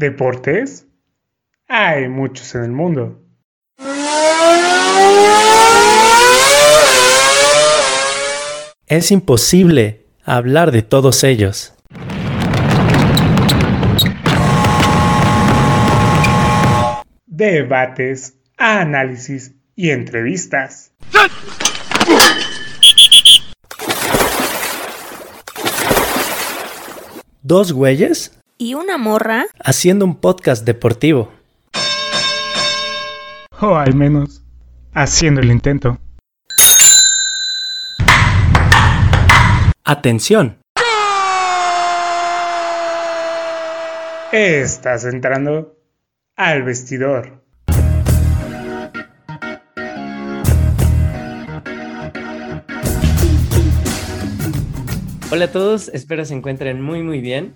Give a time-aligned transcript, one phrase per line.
[0.00, 0.86] ¿Deportes?
[1.68, 3.22] Hay muchos en el mundo.
[8.86, 11.74] Es imposible hablar de todos ellos.
[17.26, 20.94] Debates, análisis y entrevistas.
[27.42, 28.39] ¿Dos güeyes?
[28.62, 29.46] ¿Y una morra?
[29.64, 31.32] Haciendo un podcast deportivo.
[33.58, 34.44] O al menos,
[34.92, 35.98] haciendo el intento.
[39.82, 40.58] Atención.
[44.30, 45.78] Estás entrando
[46.36, 47.42] al vestidor.
[55.32, 57.54] Hola a todos, espero se encuentren muy muy bien.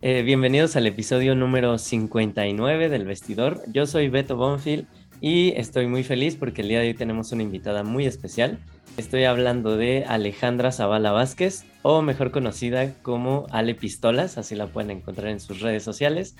[0.00, 3.60] Eh, bienvenidos al episodio número 59 del vestidor.
[3.72, 4.86] Yo soy Beto Bonfield
[5.20, 8.60] y estoy muy feliz porque el día de hoy tenemos una invitada muy especial.
[8.96, 14.92] Estoy hablando de Alejandra Zavala Vázquez, o mejor conocida como Ale Pistolas, así la pueden
[14.92, 16.36] encontrar en sus redes sociales.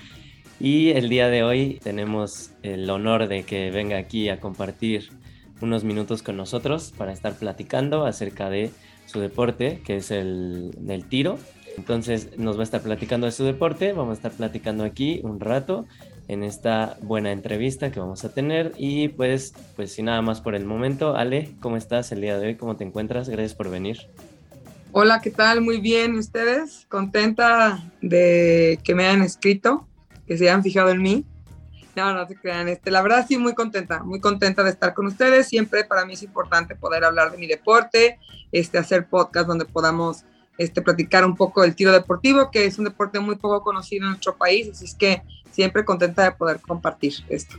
[0.61, 5.09] Y el día de hoy tenemos el honor de que venga aquí a compartir
[5.61, 8.70] unos minutos con nosotros para estar platicando acerca de
[9.06, 11.41] su deporte, que es el del tiro.
[11.79, 15.39] Entonces nos va a estar platicando de su deporte, vamos a estar platicando aquí un
[15.39, 15.87] rato
[16.27, 20.56] en esta buena entrevista que vamos a tener y pues pues sin nada más por
[20.56, 22.56] el momento, Ale, ¿cómo estás el día de hoy?
[22.56, 23.29] ¿Cómo te encuentras?
[23.29, 24.09] Gracias por venir.
[24.91, 25.61] Hola, ¿qué tal?
[25.61, 26.84] Muy bien, ¿y ustedes?
[26.89, 29.87] Contenta de que me hayan escrito,
[30.27, 31.25] que se hayan fijado en mí.
[31.95, 32.69] No, no se crean.
[32.69, 35.47] Este, la verdad sí, muy contenta, muy contenta de estar con ustedes.
[35.47, 38.19] Siempre para mí es importante poder hablar de mi deporte,
[38.51, 40.25] este, hacer podcast donde podamos
[40.59, 44.11] este, platicar un poco del tiro deportivo, que es un deporte muy poco conocido en
[44.11, 47.56] nuestro país, así es que siempre contenta de poder compartir esto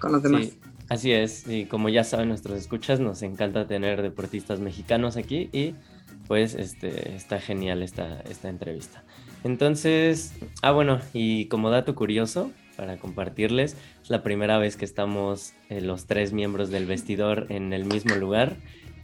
[0.00, 0.46] con los demás.
[0.46, 0.58] Sí,
[0.88, 5.74] así es, y como ya saben nuestros escuchas, nos encanta tener deportistas mexicanos aquí y
[6.26, 9.04] pues este, está genial esta, esta entrevista.
[9.44, 13.76] Entonces, ah bueno, y como dato curioso, para compartirles.
[14.02, 18.14] Es la primera vez que estamos eh, los tres miembros del vestidor en el mismo
[18.14, 18.56] lugar.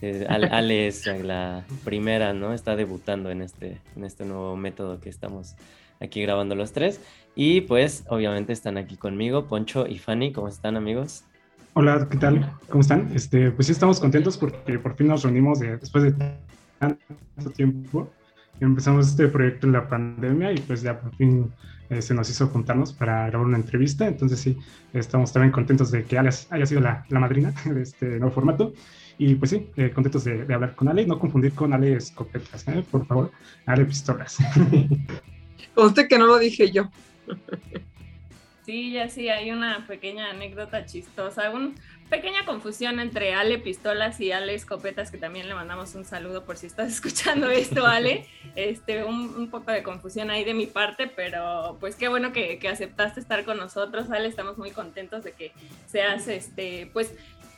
[0.04, 2.52] Eh, Ale, es la primera, ¿no?
[2.52, 5.56] Está debutando en este, en este nuevo método que estamos
[5.98, 7.00] aquí grabando los tres.
[7.34, 10.30] Y pues obviamente están aquí conmigo, Poncho y Fanny.
[10.32, 11.24] ¿Cómo están amigos?
[11.72, 12.52] Hola, ¿qué tal?
[12.68, 13.10] ¿Cómo están?
[13.14, 16.12] Este, pues sí estamos contentos porque por fin nos reunimos después de
[16.78, 18.10] tanto tiempo.
[18.60, 21.50] Empezamos este proyecto en la pandemia y pues ya por fin
[21.88, 24.06] eh, se nos hizo juntarnos para grabar una entrevista.
[24.06, 24.58] Entonces sí,
[24.92, 28.74] estamos también contentos de que Ale haya sido la, la madrina de este nuevo formato.
[29.18, 32.66] Y pues sí, eh, contentos de, de, hablar con Ale, no confundir con Ale Escopetas,
[32.68, 32.84] ¿eh?
[32.90, 33.30] por favor,
[33.66, 34.38] Ale Pistolas.
[35.76, 36.90] Usted que no lo dije yo.
[38.64, 41.74] Sí, ya sí, hay una pequeña anécdota chistosa, una
[42.08, 46.56] pequeña confusión entre Ale Pistolas y Ale Escopetas, que también le mandamos un saludo por
[46.56, 48.26] si estás escuchando esto, Ale.
[48.56, 52.58] Este, un, un poco de confusión ahí de mi parte, pero pues qué bueno que,
[52.58, 54.28] que, aceptaste estar con nosotros, Ale.
[54.28, 55.52] Estamos muy contentos de que
[55.86, 57.14] seas, este, pues,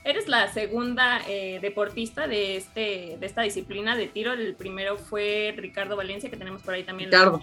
[0.07, 4.33] eres la segunda eh, deportista de, este, de esta disciplina de tiro.
[4.33, 7.11] El primero fue Ricardo Valencia, que tenemos por ahí también.
[7.11, 7.43] Ricardo.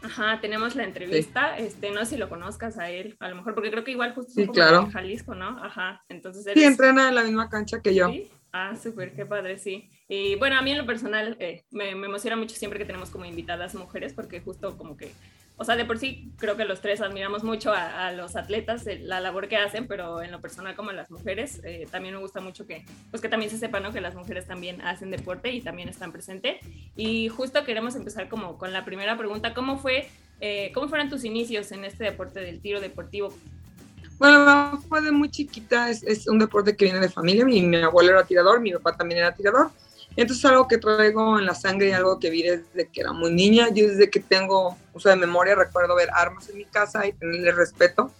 [0.00, 1.64] Ajá, tenemos la entrevista, sí.
[1.64, 4.14] este, no sé si lo conozcas a él, a lo mejor, porque creo que igual
[4.14, 4.82] justo sí, claro.
[4.82, 5.58] en Jalisco, ¿no?
[5.62, 6.56] Ajá, entonces eres...
[6.56, 8.08] Sí, entrena en la misma cancha que yo.
[8.08, 8.30] ¿Sí?
[8.52, 9.90] Ah, súper, qué padre, sí.
[10.08, 13.10] Y bueno, a mí en lo personal eh, me, me, emociona mucho siempre que tenemos
[13.10, 15.10] como invitadas mujeres, porque justo como que,
[15.58, 18.86] o sea, de por sí creo que los tres admiramos mucho a, a los atletas,
[18.86, 22.14] eh, la labor que hacen, pero en lo personal como a las mujeres, eh, también
[22.14, 23.92] me gusta mucho que, pues que también se sepa, ¿no?
[23.92, 26.56] Que las mujeres también hacen deporte y también están presentes.
[26.96, 30.08] Y justo queremos empezar como con la primera pregunta, ¿cómo fue
[30.40, 33.32] eh, ¿Cómo fueron tus inicios en este deporte del tiro deportivo?
[34.18, 38.10] Bueno, fue de muy chiquita, es, un deporte que viene de familia, mi, mi abuelo
[38.10, 39.70] era tirador, mi papá también era tirador,
[40.22, 43.12] entonces es algo que traigo en la sangre y algo que vi desde que era
[43.12, 47.06] muy niña, yo desde que tengo uso de memoria recuerdo ver armas en mi casa
[47.06, 48.12] y tenerle respeto,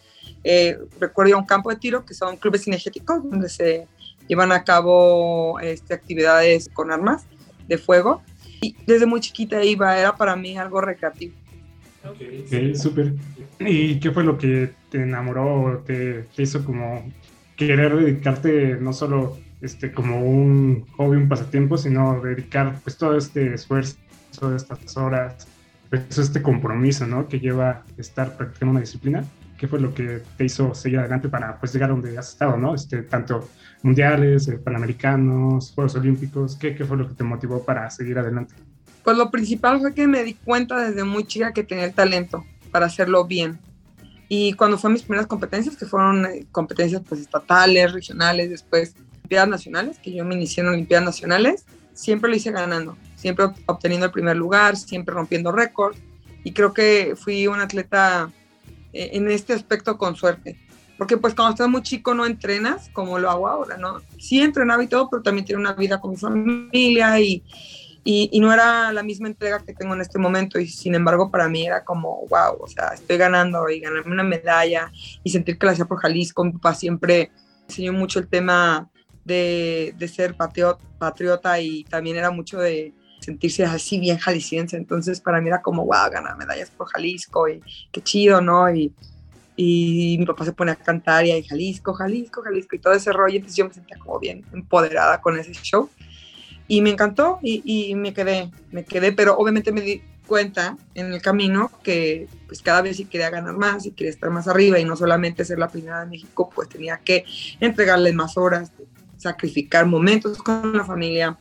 [0.44, 3.88] eh, recuerdo ir a un campo de tiro que son clubes cinegéticos donde se
[4.28, 7.24] llevan a cabo este, actividades con armas
[7.66, 8.22] de fuego
[8.60, 11.34] y desde muy chiquita iba, era para mí algo recreativo.
[12.04, 12.16] Ok,
[12.46, 13.14] okay súper.
[13.58, 17.10] ¿Y qué fue lo que te enamoró, te, te, hizo como
[17.56, 23.54] querer dedicarte no solo este, como un hobby, un pasatiempo, sino dedicar pues todo este
[23.54, 23.96] esfuerzo,
[24.38, 25.48] todas estas horas,
[25.90, 27.28] pues este compromiso, ¿no?
[27.28, 29.24] Que lleva estar practicando una disciplina?
[29.56, 32.56] ¿Qué fue lo que te hizo seguir adelante para pues llegar a donde has estado,
[32.56, 32.74] ¿no?
[32.74, 33.48] Este, tanto
[33.82, 38.54] mundiales, eh, panamericanos, Juegos Olímpicos, ¿qué, ¿qué fue lo que te motivó para seguir adelante?
[39.02, 42.44] Pues lo principal fue que me di cuenta desde muy chica que tenía el talento
[42.70, 43.58] para hacerlo bien.
[44.28, 48.94] Y cuando fue mis primeras competencias, que fueron eh, competencias pues estatales, regionales, después
[49.28, 54.06] Olimpiadas Nacionales, que yo me inicié en Olimpiadas Nacionales, siempre lo hice ganando, siempre obteniendo
[54.06, 55.98] el primer lugar, siempre rompiendo récords.
[56.44, 58.30] Y creo que fui un atleta
[58.94, 60.58] eh, en este aspecto con suerte.
[60.96, 64.00] Porque pues cuando estás muy chico no entrenas como lo hago ahora, ¿no?
[64.18, 67.44] Sí entrenaba y todo, pero también tiene una vida con mi familia y,
[68.04, 71.48] y, no era la misma entrega que tengo en este momento y sin embargo para
[71.48, 74.90] mí era como, wow, o sea, estoy ganando y ganarme una medalla
[75.22, 77.30] y sentir que la hacía por Jalisco, mi papá siempre
[77.68, 78.90] enseñó mucho el tema
[79.28, 85.48] de, ser patriota, y también era mucho de sentirse así bien jalisciense, entonces para mí
[85.48, 87.60] era como, wow, ganar medallas por Jalisco y
[87.92, 88.72] qué chido, ¿no?
[88.72, 88.92] Y,
[89.56, 93.12] y mi papá se pone a cantar y ahí Jalisco, Jalisco, Jalisco y todo ese
[93.12, 95.90] rollo, entonces yo me sentía como bien empoderada con ese show.
[96.70, 101.12] Y me encantó y, y, me quedé, me quedé, pero obviamente me di cuenta en
[101.12, 104.78] el camino que pues cada vez si quería ganar más y quería estar más arriba
[104.78, 107.24] y no solamente ser la primera de México, pues tenía que
[107.58, 108.70] entregarle más horas,
[109.18, 111.36] sacrificar momentos con la familia,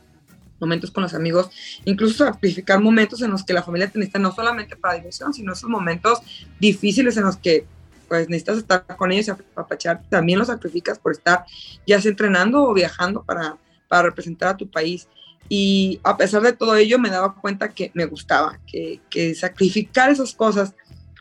[0.60, 1.50] momentos con los amigos,
[1.84, 5.52] incluso sacrificar momentos en los que la familia te necesita no solamente para diversión, sino
[5.52, 6.20] esos momentos
[6.60, 7.64] difíciles en los que
[8.08, 11.44] pues necesitas estar con ellos y apapachar, también los sacrificas por estar
[11.86, 15.08] ya sea entrenando o viajando para, para representar a tu país.
[15.50, 20.10] Y a pesar de todo ello, me daba cuenta que me gustaba, que, que sacrificar
[20.10, 20.74] esas cosas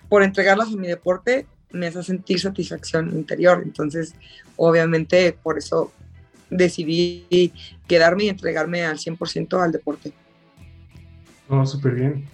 [0.09, 3.61] por entregarlas a mi deporte me hace sentir satisfacción interior.
[3.63, 4.15] Entonces,
[4.55, 5.91] obviamente, por eso
[6.49, 7.53] decidí
[7.87, 10.11] quedarme y entregarme al 100% al deporte.
[11.49, 12.25] Oh, súper bien.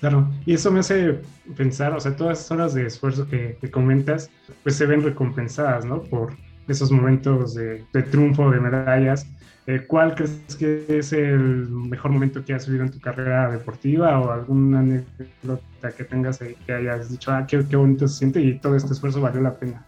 [0.00, 1.20] Claro, y eso me hace
[1.56, 4.30] pensar, o sea, todas esas horas de esfuerzo que, que comentas,
[4.64, 6.02] pues se ven recompensadas, ¿no?
[6.02, 6.34] Por
[6.66, 9.26] esos momentos de, triunfo, de medallas,
[9.68, 14.18] eh, ¿Cuál crees que es el mejor momento que has vivido en tu carrera deportiva
[14.18, 18.74] o alguna anécdota que tengas que hayas dicho, ah, qué, bonito se siente y todo
[18.74, 19.86] este esfuerzo valió la pena?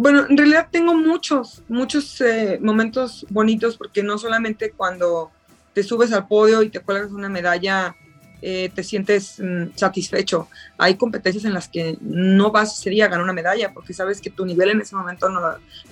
[0.00, 5.32] Bueno, en realidad tengo muchos, muchos eh, momentos bonitos porque no solamente cuando
[5.72, 7.96] te subes al podio y te cuelgas una medalla
[8.40, 10.48] eh, te sientes mm, satisfecho.
[10.78, 14.30] Hay competencias en las que no vas sería a ganar una medalla porque sabes que
[14.30, 15.40] tu nivel en ese momento no,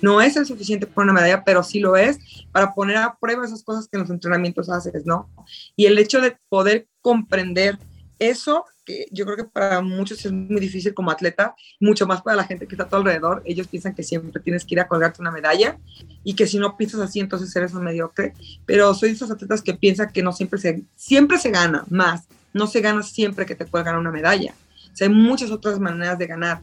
[0.01, 2.17] no es el suficiente para una medalla, pero sí lo es
[2.53, 5.29] para poner a prueba esas cosas que en los entrenamientos haces, ¿no?
[5.75, 7.77] Y el hecho de poder comprender
[8.19, 12.37] eso, que yo creo que para muchos es muy difícil como atleta, mucho más para
[12.37, 14.87] la gente que está a tu alrededor, ellos piensan que siempre tienes que ir a
[14.87, 15.77] colgarte una medalla
[16.23, 18.33] y que si no piensas así, entonces eres un mediocre,
[18.65, 22.27] pero soy de esos atletas que piensan que no siempre se, siempre se gana más,
[22.53, 24.55] no se gana siempre que te cuelgan una medalla,
[24.91, 26.61] o sea, hay muchas otras maneras de ganar.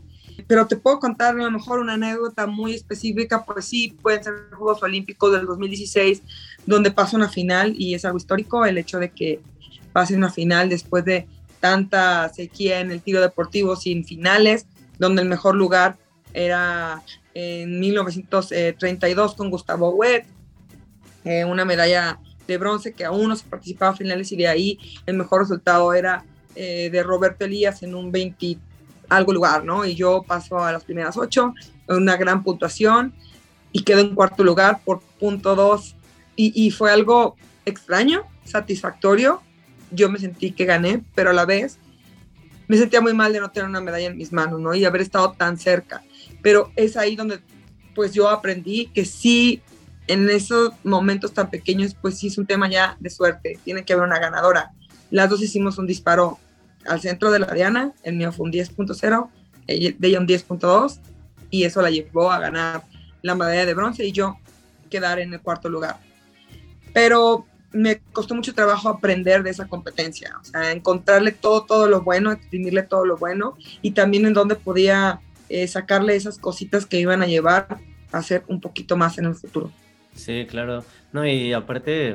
[0.48, 4.34] Pero te puedo contar a lo mejor una anécdota muy específica, pues sí, pueden ser
[4.50, 6.22] Juegos Olímpicos del 2016,
[6.66, 9.40] donde pasa una final y es algo histórico el hecho de que
[9.92, 11.28] pase una final después de
[11.64, 14.66] tanta sequía en el tiro deportivo sin finales,
[14.98, 15.96] donde el mejor lugar
[16.34, 17.02] era
[17.32, 20.26] en 1932 con Gustavo Wet,
[21.24, 24.78] eh, una medalla de bronce que aún no se participaba a finales y de ahí
[25.06, 28.58] el mejor resultado era eh, de Roberto Elías en un 20
[29.08, 29.86] algo lugar, ¿no?
[29.86, 31.54] Y yo paso a las primeras ocho,
[31.88, 33.14] una gran puntuación
[33.72, 35.96] y quedo en cuarto lugar por punto dos
[36.36, 39.40] y fue algo extraño, satisfactorio,
[39.94, 41.78] yo me sentí que gané, pero a la vez
[42.68, 44.74] me sentía muy mal de no tener una medalla en mis manos, ¿no?
[44.74, 46.02] Y haber estado tan cerca.
[46.42, 47.40] Pero es ahí donde
[47.94, 49.62] pues yo aprendí que sí,
[50.06, 53.92] en esos momentos tan pequeños, pues sí es un tema ya de suerte, tiene que
[53.92, 54.72] haber una ganadora.
[55.10, 56.38] Las dos hicimos un disparo
[56.86, 59.28] al centro de la diana, el mío fue un 10.0,
[59.66, 60.98] de ella un 10.2,
[61.50, 62.82] y eso la llevó a ganar
[63.22, 64.36] la medalla de bronce y yo
[64.90, 65.98] quedar en el cuarto lugar.
[66.92, 72.02] Pero me costó mucho trabajo aprender de esa competencia, o sea, encontrarle todo, todo lo
[72.02, 77.00] bueno, exprimirle todo lo bueno y también en dónde podía eh, sacarle esas cositas que
[77.00, 77.78] iban a llevar
[78.12, 79.72] a ser un poquito más en el futuro.
[80.14, 80.84] Sí, claro.
[81.12, 82.14] No, y aparte,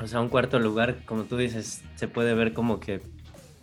[0.00, 3.00] o sea, un cuarto lugar, como tú dices, se puede ver como que,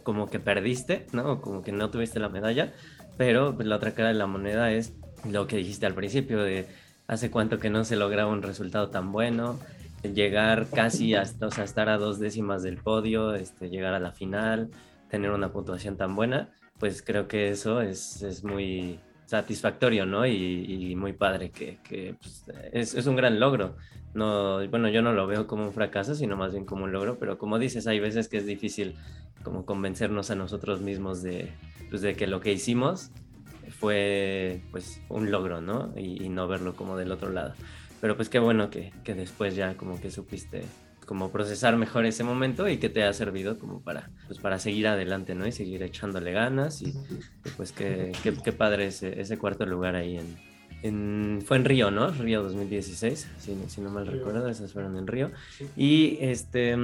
[0.03, 1.41] como que perdiste, ¿no?
[1.41, 2.73] Como que no tuviste la medalla,
[3.17, 4.93] pero la otra cara de la moneda es
[5.29, 6.65] lo que dijiste al principio de
[7.07, 9.59] hace cuánto que no se lograba un resultado tan bueno,
[10.03, 14.69] llegar casi hasta, estar a dos décimas del podio, este, llegar a la final,
[15.09, 20.25] tener una puntuación tan buena, pues creo que eso es, muy satisfactorio, ¿no?
[20.25, 23.75] Y, muy padre, que, pues, es, un gran logro.
[24.13, 27.19] No, bueno, yo no lo veo como un fracaso, sino más bien como un logro,
[27.19, 28.95] pero como dices, hay veces que es difícil
[29.43, 31.51] como convencernos a nosotros mismos de,
[31.89, 33.11] pues, que lo que hicimos
[33.79, 35.93] fue pues un logro, ¿no?
[35.95, 37.53] y no verlo como del otro lado.
[38.01, 40.63] Pero pues qué bueno que, que después ya como que supiste
[41.09, 44.87] como procesar mejor ese momento y que te ha servido como para, pues para seguir
[44.87, 45.47] adelante, ¿no?
[45.47, 46.93] Y seguir echándole ganas y,
[47.57, 50.37] pues qué, qué, padre ese, ese, cuarto lugar ahí en,
[50.83, 52.11] en, fue en Río, ¿no?
[52.11, 55.31] Río 2016, si, si no mal recuerdo, esas fueron en Río.
[55.75, 56.77] Y este,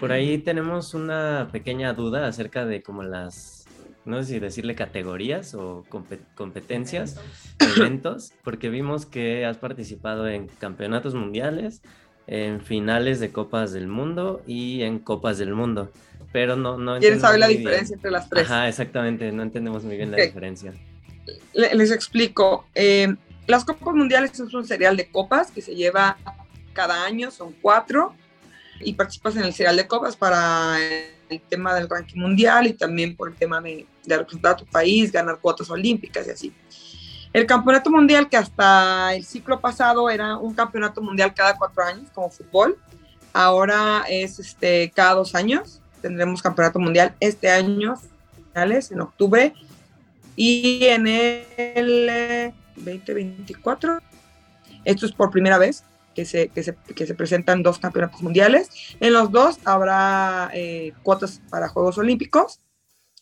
[0.00, 3.57] por ahí tenemos una pequeña duda acerca de como las,
[4.08, 5.84] no sé si decirle categorías o
[6.34, 7.20] competencias,
[7.76, 11.82] eventos, porque vimos que has participado en campeonatos mundiales,
[12.26, 15.92] en finales de Copas del Mundo y en Copas del Mundo.
[16.32, 18.44] Pero no, no ¿Quieren saber la diferencia entre las tres?
[18.44, 20.72] Ajá, exactamente, no entendemos muy bien la diferencia.
[21.52, 22.66] Les explico.
[22.74, 23.14] Eh,
[23.46, 26.16] las Copas Mundiales es un serial de copas que se lleva
[26.72, 28.14] cada año, son cuatro,
[28.80, 30.76] y participas en el serial de copas para
[31.28, 34.66] el tema del ranking mundial y también por el tema de, de representar a tu
[34.66, 36.54] país, ganar cuotas olímpicas y así.
[37.32, 42.08] El campeonato mundial, que hasta el ciclo pasado era un campeonato mundial cada cuatro años,
[42.14, 42.78] como fútbol,
[43.32, 45.80] ahora es este, cada dos años.
[46.00, 47.96] Tendremos campeonato mundial este año,
[48.52, 49.52] finales, en octubre,
[50.36, 53.98] y en el 2024.
[54.84, 55.84] Esto es por primera vez
[56.18, 58.70] que se, que se, que se presentan dos campeonatos mundiales.
[58.98, 62.58] En los dos habrá eh, cuotas para Juegos Olímpicos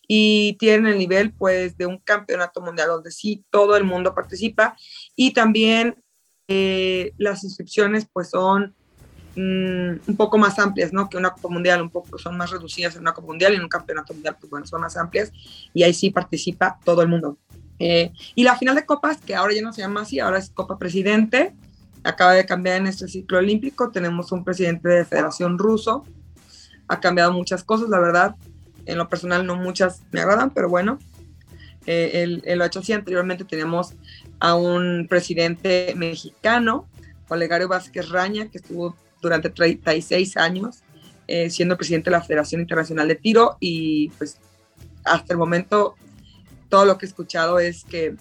[0.07, 4.75] y tienen el nivel pues de un campeonato mundial donde sí todo el mundo participa
[5.15, 6.03] y también
[6.47, 8.73] eh, las inscripciones pues son
[9.35, 11.07] mm, un poco más amplias, ¿no?
[11.07, 13.61] Que una Copa Mundial, un poco son más reducidas en una Copa Mundial y en
[13.61, 15.31] un campeonato mundial pues bueno, son más amplias
[15.71, 17.37] y ahí sí participa todo el mundo.
[17.77, 20.49] Eh, y la final de copas, que ahora ya no se llama así, ahora es
[20.49, 21.53] Copa Presidente,
[22.07, 26.05] acaba de cambiar en este ciclo olímpico, tenemos un presidente de Federación Ruso,
[26.87, 28.35] ha cambiado muchas cosas, la verdad,
[28.85, 30.99] en lo personal no muchas me agradan, pero bueno,
[31.85, 33.93] eh, lo ha hecho así, anteriormente teníamos
[34.39, 36.87] a un presidente mexicano,
[37.29, 40.83] Olegario Vázquez Raña, que estuvo durante 36 años
[41.27, 43.57] eh, siendo presidente de la Federación Internacional de Tiro.
[43.59, 44.37] Y pues
[45.03, 45.95] hasta el momento
[46.69, 48.15] todo lo que he escuchado es que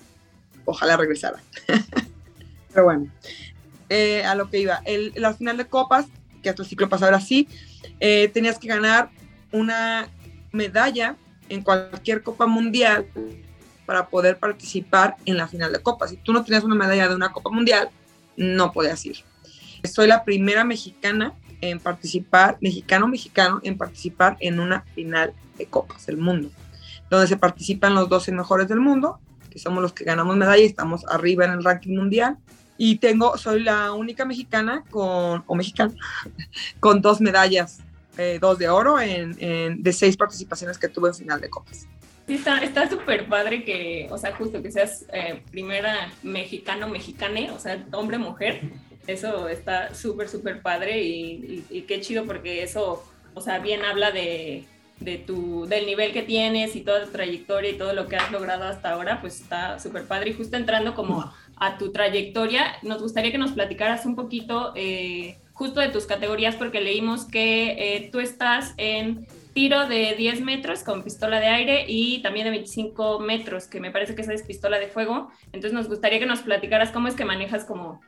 [0.64, 1.40] ojalá regresara.
[2.72, 3.06] Pero bueno,
[3.88, 6.06] eh, a lo que iba, el, la final de copas,
[6.42, 7.48] que hasta el ciclo pasado era así,
[8.00, 9.10] eh, tenías que ganar
[9.52, 10.08] una
[10.52, 11.16] medalla
[11.48, 13.06] en cualquier copa mundial
[13.84, 16.10] para poder participar en la final de copas.
[16.10, 17.90] Si tú no tenías una medalla de una copa mundial,
[18.36, 19.18] no podías ir.
[19.84, 26.16] Soy la primera mexicana en participar, mexicano-mexicano, en participar en una final de copas del
[26.16, 26.50] mundo
[27.10, 30.66] donde se participan los 12 mejores del mundo, que somos los que ganamos medalla y
[30.66, 32.36] estamos arriba en el ranking mundial.
[32.78, 35.94] Y tengo, soy la única mexicana con, o mexicana,
[36.80, 37.80] con dos medallas,
[38.18, 41.86] eh, dos de oro en, de seis participaciones que tuve en final de copas.
[42.26, 47.58] Sí, está súper padre que, o sea, justo que seas eh, primera mexicano, mexicane, o
[47.60, 48.62] sea, hombre, mujer.
[49.06, 53.04] Eso está súper, súper padre y, y, qué chido porque eso,
[53.34, 54.64] o sea, bien habla de,
[54.98, 58.32] de tu, del nivel que tienes y toda tu trayectoria y todo lo que has
[58.32, 60.30] logrado hasta ahora, pues está súper padre.
[60.30, 65.38] Y justo entrando como a tu trayectoria, nos gustaría que nos platicaras un poquito eh,
[65.52, 70.82] justo de tus categorías, porque leímos que eh, tú estás en tiro de 10 metros
[70.82, 74.42] con pistola de aire y también de 25 metros, que me parece que esa es
[74.42, 75.30] pistola de fuego.
[75.46, 78.02] Entonces nos gustaría que nos platicaras cómo es que manejas como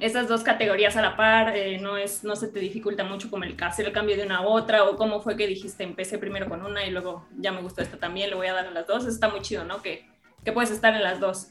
[0.00, 3.44] esas dos categorías a la par, eh, no, es, no se te dificulta mucho como
[3.44, 6.48] el hacer el cambio de una a otra, o cómo fue que dijiste, empecé primero
[6.48, 8.86] con una y luego ya me gustó esta también, le voy a dar a las
[8.86, 9.82] dos, está muy chido, ¿no?
[9.82, 10.06] Que,
[10.44, 11.48] que puedes estar en las dos.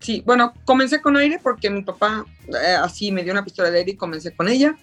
[0.00, 3.78] Sí, bueno, comencé con aire porque mi papá eh, así me dio una pistola de
[3.78, 4.74] aire y comencé con ella.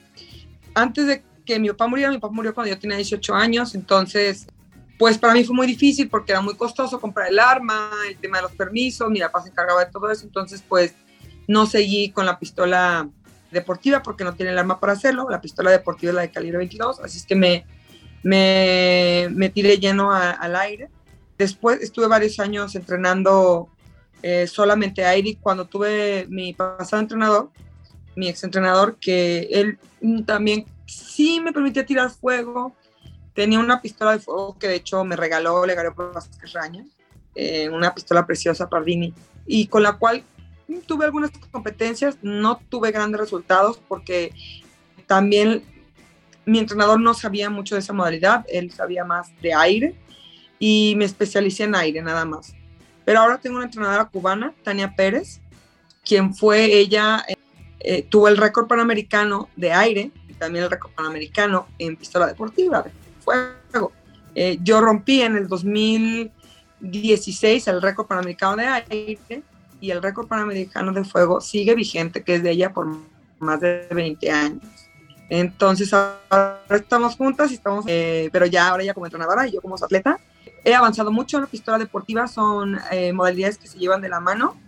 [0.75, 4.45] Antes de que mi papá muriera, mi papá murió cuando yo tenía 18 años, entonces,
[4.99, 8.37] pues para mí fue muy difícil porque era muy costoso comprar el arma, el tema
[8.37, 10.93] de los permisos, mi papá se encargaba de todo eso, entonces, pues
[11.47, 13.09] no seguí con la pistola
[13.51, 15.27] deportiva porque no tiene el arma para hacerlo.
[15.29, 17.65] La pistola deportiva es la de calibre 22, así es que me,
[18.23, 20.89] me, tiré lleno al aire.
[21.37, 23.69] Después estuve varios años entrenando
[24.21, 27.51] eh, solamente aire y cuando tuve mi pasado entrenador,
[28.15, 29.77] mi ex entrenador, que él
[30.25, 32.75] también sí me permitía tirar fuego.
[33.33, 36.85] Tenía una pistola de fuego que de hecho me regaló Legario Vázquez Raña,
[37.35, 39.13] eh, una pistola preciosa Pardini,
[39.45, 40.23] y con la cual
[40.87, 44.33] tuve algunas competencias, no tuve grandes resultados porque
[45.05, 45.63] también
[46.45, 49.95] mi entrenador no sabía mucho de esa modalidad, él sabía más de aire
[50.59, 52.56] y me especialicé en aire nada más.
[53.07, 55.39] Pero ahora tengo una entrenadora cubana, Tania Pérez,
[56.03, 57.23] quien fue ella,
[57.79, 62.81] eh, tuvo el récord panamericano de aire y también el récord panamericano en pistola deportiva
[62.81, 62.91] de
[63.23, 63.93] fuego.
[64.35, 69.41] Eh, yo rompí en el 2016 el récord panamericano de aire
[69.79, 72.89] y el récord panamericano de fuego sigue vigente, que es de ella por
[73.39, 74.63] más de 20 años.
[75.29, 79.61] Entonces ahora estamos juntas y estamos, eh, pero ya ahora ya como entrenadora y yo
[79.61, 80.19] como atleta.
[80.67, 84.19] He avanzado mucho en la pistola deportiva, son eh, modalidades que se llevan de la
[84.19, 84.59] mano.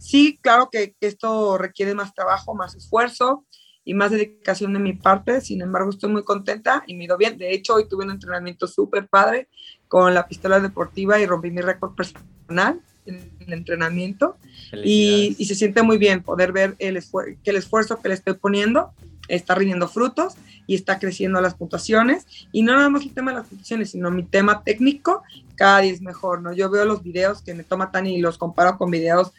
[0.00, 3.46] Sí, claro que, esto requiere más trabajo, más esfuerzo
[3.84, 7.38] y más dedicación de mi parte, sin embargo estoy muy contenta y me ido bien.
[7.38, 9.46] De hecho, hoy tuve un entrenamiento súper padre
[9.86, 14.38] con la pistola deportiva y rompí mi récord personal en el entrenamiento
[14.72, 17.00] y, y, se siente muy bien poder ver el
[17.44, 18.90] que el esfuerzo que le estoy poniendo
[19.28, 20.34] está rindiendo frutos
[20.68, 22.26] y está creciendo las puntuaciones.
[22.52, 25.24] Y no nada más el tema de las puntuaciones, sino mi tema técnico,
[25.56, 26.52] cada día es mejor, ¿no?
[26.52, 29.32] Yo veo los videos que me toma Tani y los comparo con videos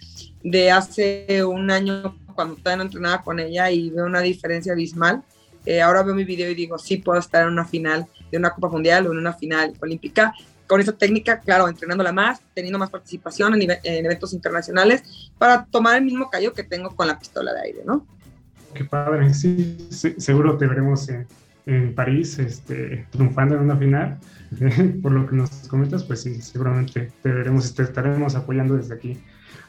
[0.44, 5.24] de hace un año cuando todavía no entrenaba con ella y veo una diferencia abismal.
[5.66, 8.50] Eh, ahora veo mi video y digo, sí puedo estar en una final de una
[8.50, 10.34] Copa Mundial o en una final olímpica
[10.66, 15.98] con esa técnica, claro, entrenándola más, teniendo más participación en, en eventos internacionales para tomar
[15.98, 18.06] el mismo callo que tengo con la pistola de aire, ¿no?
[18.74, 21.26] Qué padre, sí, seguro te veremos en,
[21.66, 24.18] en, París este, triunfando en una final.
[25.02, 28.96] Por lo que nos comentas, pues sí, seguramente te veremos y te estaremos apoyando desde
[28.96, 29.18] aquí.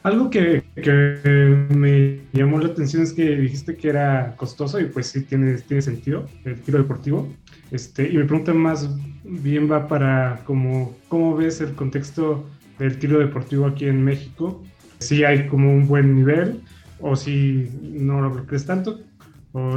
[0.03, 5.07] Algo que, que, me llamó la atención es que dijiste que era costoso y pues
[5.07, 7.31] sí tiene, tiene sentido el tiro deportivo.
[7.69, 8.89] Este, y mi pregunta más
[9.23, 14.63] bien va para cómo, cómo ves el contexto del tiro deportivo aquí en México.
[14.97, 16.61] Si hay como un buen nivel,
[17.01, 18.99] o si no lo crees tanto,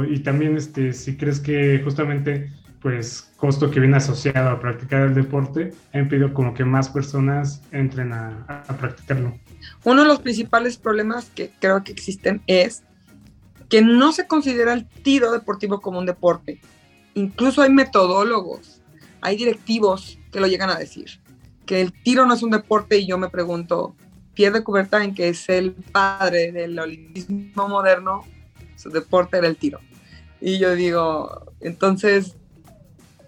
[0.07, 2.49] y también este, si crees que justamente
[2.81, 7.61] pues costo que viene asociado a practicar el deporte ha impedido como que más personas
[7.71, 9.33] entren a, a practicarlo.
[9.83, 12.83] Uno de los principales problemas que creo que existen es
[13.69, 16.61] que no se considera el tiro deportivo como un deporte.
[17.15, 18.81] Incluso hay metodólogos,
[19.21, 21.19] hay directivos que lo llegan a decir,
[21.65, 23.95] que el tiro no es un deporte y yo me pregunto,
[24.35, 28.25] Pierre de en que es el padre del olimpismo moderno,
[28.75, 29.79] su deporte era el tiro.
[30.41, 32.35] Y yo digo, entonces,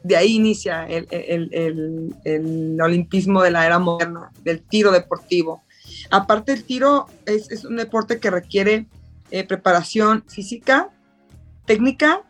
[0.04, 5.64] de ahí inicia el, el, el, olimpismo de la era moderna, del tiro deportivo.
[6.12, 8.88] Aparte, el tiro es, es un deporte que requiere
[9.32, 10.90] eh, preparación física,
[11.66, 12.22] técnica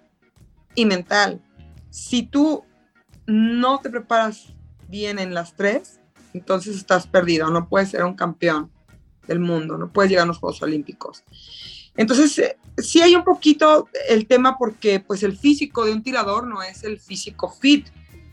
[0.76, 1.42] y mental.
[1.90, 2.64] Si tú
[3.26, 4.54] no te preparas
[4.88, 6.00] bien en las tres,
[6.38, 8.72] entonces estás perdido, no puedes ser un campeón
[9.28, 11.24] del mundo, no puedes llegar a los Juegos Olímpicos.
[11.96, 16.48] Entonces, eh, sí hay un poquito el tema porque pues el físico de un tirador
[16.48, 17.88] no es el físico fit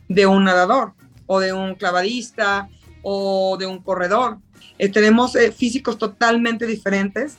[0.09, 0.93] de un nadador
[1.27, 2.69] o de un clavadista
[3.03, 4.39] o de un corredor.
[4.79, 7.39] Eh, tenemos eh, físicos totalmente diferentes,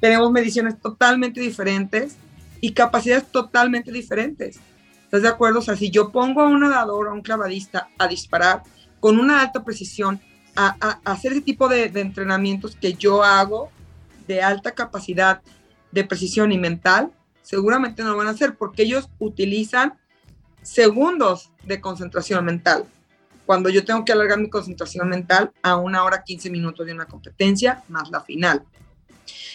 [0.00, 2.16] tenemos mediciones totalmente diferentes
[2.60, 4.58] y capacidades totalmente diferentes.
[5.04, 5.60] ¿Estás de acuerdo?
[5.60, 8.62] O sea, si yo pongo a un nadador o a un clavadista a disparar
[9.00, 10.20] con una alta precisión,
[10.56, 13.70] a, hacer ese tipo de, de, entrenamientos que yo hago
[14.26, 15.40] de alta capacidad
[15.92, 19.94] de precisión y mental, seguramente no lo van a hacer porque ellos utilizan
[20.62, 22.84] segundos de concentración mental.
[23.46, 27.06] Cuando yo tengo que alargar mi concentración mental a una hora 15 minutos de una
[27.06, 28.64] competencia más la final.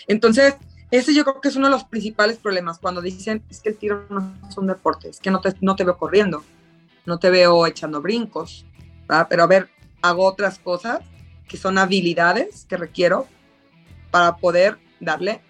[0.07, 0.55] Entonces,
[0.89, 3.77] ese yo creo que es uno de los principales problemas cuando dicen es que el
[3.77, 6.43] tiro no es un deporte, es que no te, no te veo corriendo,
[7.05, 8.65] no te veo echando brincos,
[9.07, 9.69] pero a ver,
[10.01, 11.01] hago otras cosas
[11.47, 13.27] que son habilidades que requiero
[14.11, 15.41] para poder darle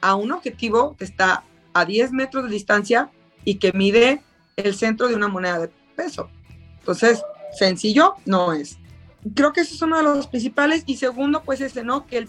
[0.00, 3.10] a un objetivo que está a 10 metros de distancia
[3.44, 4.22] y que mide
[4.56, 6.30] el centro de una moneda de peso.
[6.78, 7.22] Entonces,
[7.56, 8.78] sencillo no es.
[9.34, 10.82] Creo que ese es uno de los principales.
[10.86, 12.06] Y segundo, pues ese, ¿no?
[12.06, 12.28] Que el,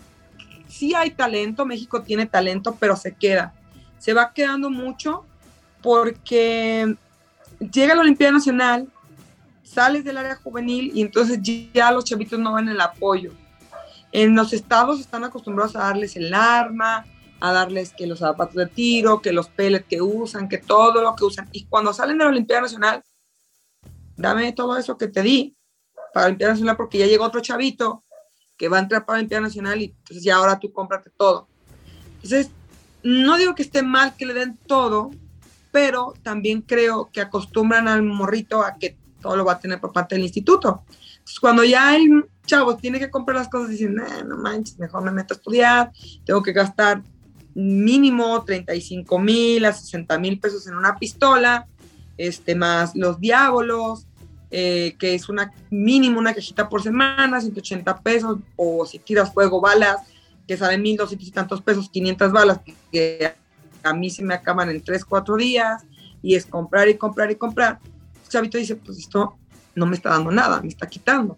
[0.68, 3.54] sí hay talento, México tiene talento, pero se queda.
[3.98, 5.26] Se va quedando mucho
[5.82, 6.96] porque
[7.60, 8.88] llega la Olimpiada Nacional,
[9.64, 11.40] sales del área juvenil y entonces
[11.74, 13.32] ya los chavitos no van el apoyo.
[14.12, 17.06] En los estados están acostumbrados a darles el arma,
[17.40, 21.16] a darles que los zapatos de tiro, que los pellets que usan, que todo lo
[21.16, 21.50] que usan.
[21.52, 23.04] Y cuando salen de la Olimpiada Nacional,
[24.16, 25.56] dame todo eso que te di
[26.14, 28.04] para la Olimpiada Nacional porque ya llegó otro chavito
[28.58, 31.48] que va a entrar para la Olimpiada Nacional y entonces ya ahora tú cómprate todo.
[32.16, 32.52] Entonces,
[33.02, 35.10] no digo que esté mal que le den todo,
[35.72, 39.92] pero también creo que acostumbran al morrito a que todo lo va a tener por
[39.92, 40.84] parte del instituto.
[40.88, 45.12] Entonces, cuando ya el chavo tiene que comprar las cosas, dicen, no manches, mejor me
[45.12, 45.92] meto a estudiar,
[46.26, 47.02] tengo que gastar
[47.54, 51.68] mínimo 35 mil a 60 mil pesos en una pistola,
[52.18, 54.08] este, más los diábolos,
[54.50, 59.62] eh, que es una mínimo una cajita por semana, 180 pesos, o si tiras fuego,
[59.62, 59.98] balas,
[60.48, 62.60] que salen 1200 y tantos pesos, 500 balas,
[62.92, 63.34] que
[63.84, 65.84] a mí se me acaban en 3, 4 días,
[66.22, 67.80] y es comprar y comprar y comprar.
[68.32, 69.38] Chavito dice, pues esto
[69.76, 71.38] no me está dando nada, me está quitando,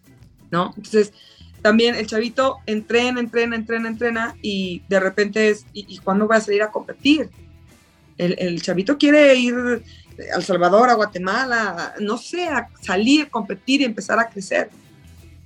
[0.51, 0.73] ¿no?
[0.77, 1.13] Entonces,
[1.62, 6.41] también el chavito entrena, entrena, entrena, entrena y de repente es, ¿y, cuándo voy a
[6.41, 7.29] salir a competir?
[8.17, 9.56] El, el chavito quiere ir
[10.34, 14.69] a El Salvador, a Guatemala, no sé, a salir, competir y empezar a crecer.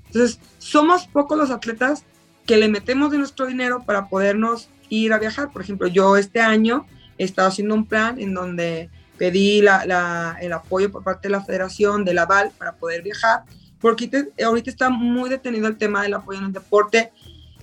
[0.08, 2.04] Entonces, somos pocos los atletas
[2.46, 5.52] que le metemos de nuestro dinero para podernos ir a viajar.
[5.52, 10.54] Por ejemplo, yo este año he estado haciendo un plan en donde pedí la, el
[10.54, 13.44] apoyo por parte de la federación, del aval, para poder viajar,
[13.80, 14.10] porque
[14.44, 17.12] ahorita está muy detenido el tema del apoyo en el deporte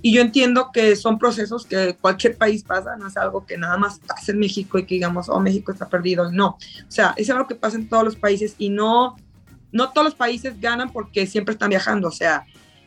[0.07, 3.79] y yo entiendo que son procesos que cualquier país pasa, no es algo que nada
[3.79, 6.31] más pasa en México y que digamos, oh, México está perdido.
[6.31, 6.59] No, o
[6.91, 9.17] sea, es algo que pasa en todos los países y no,
[9.73, 12.09] no todos los países ganan porque siempre están viajando.
[12.09, 12.45] O sea,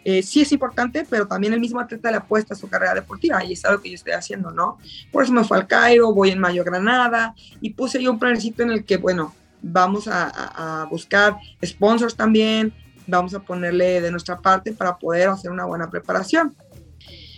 [0.10, 3.44] eh, sí es importante, pero también el mismo atleta le apuesta a su carrera deportiva
[3.44, 4.78] y es algo que yo estoy haciendo, ¿no?
[5.12, 8.64] Por eso me fui al Cairo, voy en Mayo Granada y puse yo un planecito
[8.64, 12.74] en el que, bueno, vamos a, a buscar sponsors también,
[13.06, 16.56] vamos a ponerle de nuestra parte para poder hacer una buena preparación.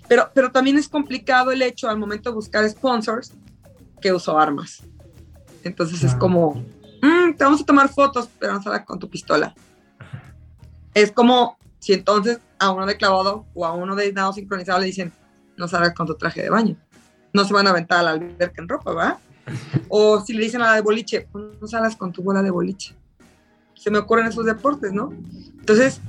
[0.07, 3.33] Pero, pero también es complicado el hecho al momento de buscar sponsors
[3.99, 4.83] que uso armas.
[5.63, 6.63] Entonces es ah, como,
[7.01, 9.55] mm, te vamos a tomar fotos, pero no salgas con tu pistola.
[10.93, 14.87] Es como si entonces a uno de clavado o a uno de nado sincronizado le
[14.87, 15.11] dicen,
[15.57, 16.75] no salgas con tu traje de baño.
[17.33, 19.17] No se van a aventar a la alberca en ropa, ¿verdad?
[19.89, 22.51] O si le dicen a la de boliche, pues no salgas con tu bola de
[22.51, 22.95] boliche.
[23.73, 25.11] Se me ocurren esos deportes, ¿no?
[25.59, 26.01] Entonces,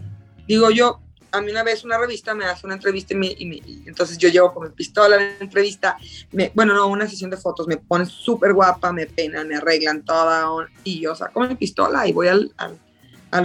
[0.46, 1.00] digo yo,
[1.32, 4.68] a mí una vez una revista me hace una entrevista y, entonces yo llevo con
[4.68, 5.96] mi pistola en la entrevista,
[6.32, 10.04] me, bueno, no, una sesión de fotos, me ponen súper guapa, me peinan, me arreglan
[10.04, 10.48] toda
[10.84, 12.78] y yo saco mi pistola y voy al, al,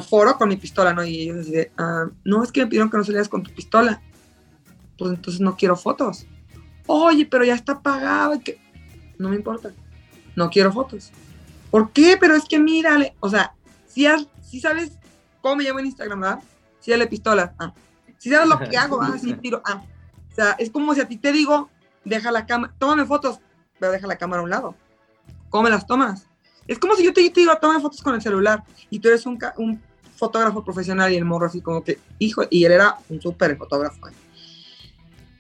[0.02, 1.04] foro con mi pistola, ¿no?
[1.04, 4.02] Y ellos dicen, ah, no, es que me pidieron que no salieras con tu pistola,
[4.98, 6.26] pues entonces no quiero fotos.
[6.88, 8.60] Oye, pero ya está pagado y que
[9.18, 9.72] no me importa,
[10.36, 11.12] no quiero fotos.
[11.72, 12.18] ¿Por qué?
[12.20, 13.54] Pero es que mírale, o sea,
[13.88, 14.08] si,
[14.42, 14.94] si sabes
[15.42, 16.40] cómo me llamo en Instagram, ¿verdad?
[16.86, 17.74] si dale pistola, ah.
[18.20, 19.84] Si sabes lo que hago, ah, sí, tiro, ah.
[20.32, 21.70] O sea, es como si a ti te digo,
[22.04, 23.40] deja la cámara, tómame fotos,
[23.80, 24.76] pero deja la cámara a un lado.
[25.50, 26.28] ¿Cómo me las tomas?
[26.68, 29.38] Es como si yo te, digo, tómame fotos con el celular y tú eres un,
[29.58, 29.82] un
[30.16, 34.08] fotógrafo profesional y el morro así como que, hijo, y él era un súper fotógrafo.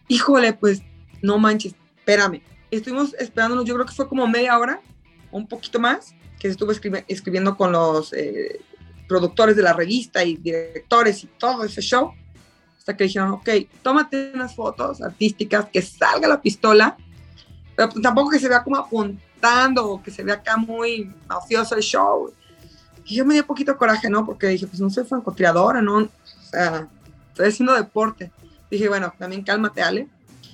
[0.07, 0.81] Híjole, pues,
[1.21, 2.41] no manches, espérame.
[2.69, 4.81] Estuvimos esperándonos, yo creo que fue como media hora,
[5.31, 8.61] un poquito más, que se estuvo escribiendo con los eh,
[9.07, 12.13] productores de la revista y directores y todo ese show,
[12.77, 13.49] hasta que dijeron, ok,
[13.81, 16.97] tómate unas fotos artísticas, que salga la pistola,
[17.75, 18.77] pero tampoco que se vea como
[19.77, 22.33] o que se vea acá muy mafioso el show.
[23.05, 24.25] Y yo me dio poquito coraje, ¿no?
[24.25, 25.97] Porque dije, pues no soy francotiradora, ¿no?
[25.97, 26.09] O
[26.49, 26.87] sea,
[27.29, 28.31] estoy haciendo deporte.
[28.71, 30.07] Dije, bueno, también cálmate, Ale.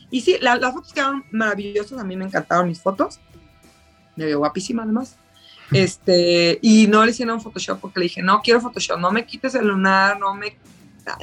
[0.10, 3.20] Y sí, las fotos quedaron maravillosas, a mí me encantaron mis fotos.
[4.18, 5.16] Me veo guapísima además.
[5.72, 9.56] Este, y no le hicieron Photoshop porque le dije, no quiero Photoshop, no me quites
[9.56, 10.58] el lunar, no me,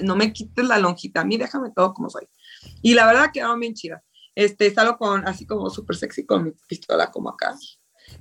[0.02, 2.26] no me quites la lonjita, a mí déjame todo como soy.
[2.80, 4.02] Y la verdad quedaron bien chidas.
[4.38, 7.56] Este, salgo con, así como súper sexy con mi pistola como acá.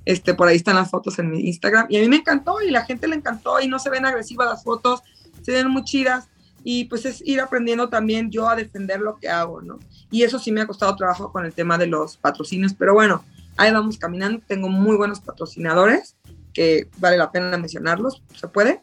[0.04, 1.86] Este, por ahí están las fotos en mi Instagram.
[1.88, 4.48] Y a mí me encantó y la gente le encantó y no se ven agresivas
[4.48, 5.00] las fotos,
[5.42, 6.26] se ven muy chidas.
[6.64, 9.78] Y pues es ir aprendiendo también yo a defender lo que hago, ¿no?
[10.10, 13.24] Y eso sí me ha costado trabajo con el tema de los patrocinios, pero bueno,
[13.56, 14.42] ahí vamos caminando.
[14.44, 16.16] Tengo muy buenos patrocinadores
[16.52, 18.82] que vale la pena mencionarlos, se puede.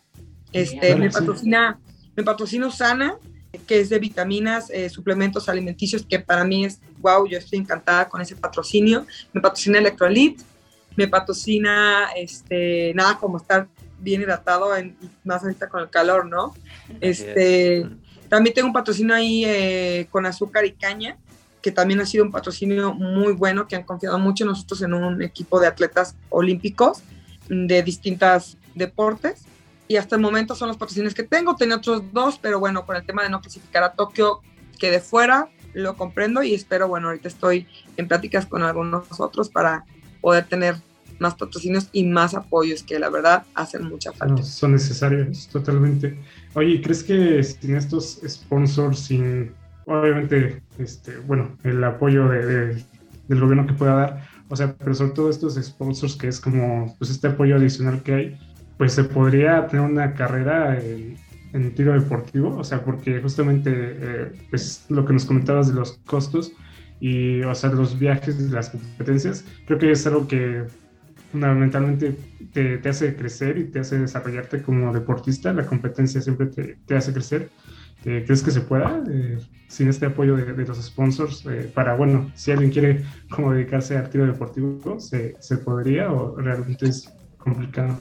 [0.54, 1.82] Este, me patrocina,
[2.16, 3.18] me patrocina Sana,
[3.68, 8.10] que es de vitaminas, eh, suplementos alimenticios, que para mí es, wow, yo estoy encantada
[8.10, 9.06] con ese patrocinio.
[9.32, 10.42] Me patrocina Electrolit,
[10.96, 13.68] me patrocina, este, nada como estar
[14.00, 16.56] bien hidratado, en, más ahorita con el calor, ¿no?
[17.00, 17.88] Este,
[18.28, 21.18] también tengo un patrocinio ahí eh, con azúcar y caña,
[21.62, 25.22] que también ha sido un patrocinio muy bueno, que han confiado mucho nosotros en un
[25.22, 27.04] equipo de atletas olímpicos
[27.50, 29.44] de distintos deportes.
[29.88, 31.56] Y hasta el momento son los patrocinios que tengo.
[31.56, 34.42] Tenía otros dos, pero bueno, con el tema de no clasificar a Tokio,
[34.80, 39.86] quedé fuera, lo comprendo y espero, bueno, ahorita estoy en pláticas con algunos otros para
[40.22, 40.76] poder tener
[41.20, 44.42] más patrocinios y más apoyos que la verdad hacen mucha falta.
[44.44, 46.18] son necesarios, totalmente.
[46.54, 49.52] Oye, ¿crees que sin estos sponsors, sin
[49.86, 52.84] obviamente, este, bueno, el apoyo del
[53.28, 57.12] gobierno que pueda dar, o sea, pero sobre todo estos sponsors que es como pues
[57.12, 58.40] este apoyo adicional que hay,
[58.78, 61.18] pues se podría tener una carrera en,
[61.74, 66.52] tiro deportivo, o sea, porque justamente eh, pues lo que nos comentabas de los costos
[67.00, 70.64] y, o sea, los viajes, las competencias, creo que es algo que
[71.32, 72.16] fundamentalmente
[72.54, 77.50] te, hace crecer y te hace desarrollarte como deportista, la competencia siempre te, hace crecer
[78.06, 81.44] ¿Crees que se pueda eh, sin este apoyo de, los sponsors?
[81.48, 86.36] Eh, para, bueno, si alguien quiere como dedicarse al tiro deportivo, ¿se, ¿se, podría o
[86.36, 88.00] realmente es complicado?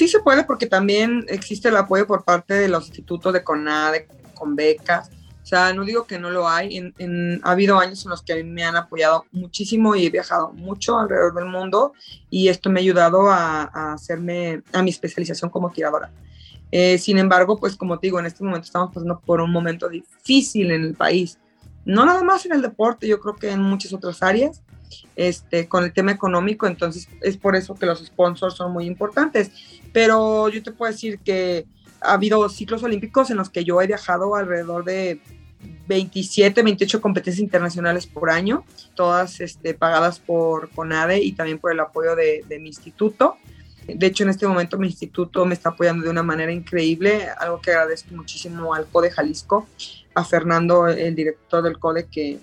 [0.00, 4.08] Sí se puede porque también existe el apoyo por parte de los institutos de CONADE,
[4.32, 5.10] con becas.
[5.42, 6.90] sea, no digo que no lo hay.
[6.96, 10.54] En, ha habido años en los que a me han apoyado muchísimo y he viajado
[10.54, 11.92] mucho alrededor del mundo
[12.30, 16.10] y esto me ha ayudado a, hacerme a mi especialización como tiradora.
[16.72, 19.86] Eh, sin embargo, pues como te digo, en este momento estamos pasando por un momento
[19.86, 21.38] difícil en el país.
[21.84, 24.62] No nada más en el deporte, yo creo que en muchas otras áreas,
[25.16, 29.50] este, con el tema económico, entonces es por eso que los sponsors son muy importantes.
[29.92, 31.66] Pero yo te puedo decir que
[32.00, 35.20] ha habido ciclos olímpicos en los que yo he viajado alrededor de
[35.88, 41.80] 27, 28 competencias internacionales por año, todas este, pagadas por CONADE y también por el
[41.80, 43.36] apoyo de, mi instituto.
[43.86, 47.60] De hecho, en este momento mi instituto me está apoyando de una manera increíble, algo
[47.60, 49.66] que agradezco muchísimo al CODE Jalisco,
[50.14, 52.38] a Fernando, el director del CODE, que,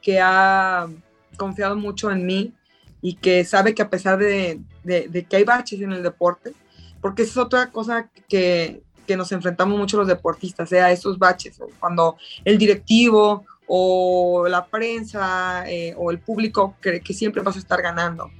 [0.00, 0.88] que ha
[1.36, 2.52] confiado mucho en mí
[3.00, 6.52] y que sabe que a pesar de, que hay baches en el deporte,
[7.00, 12.16] porque es otra cosa que, que nos enfrentamos mucho los deportistas, sea esos baches, cuando
[12.44, 17.80] el directivo o la prensa eh, o el público cree que siempre vas a estar
[17.80, 18.30] ganando.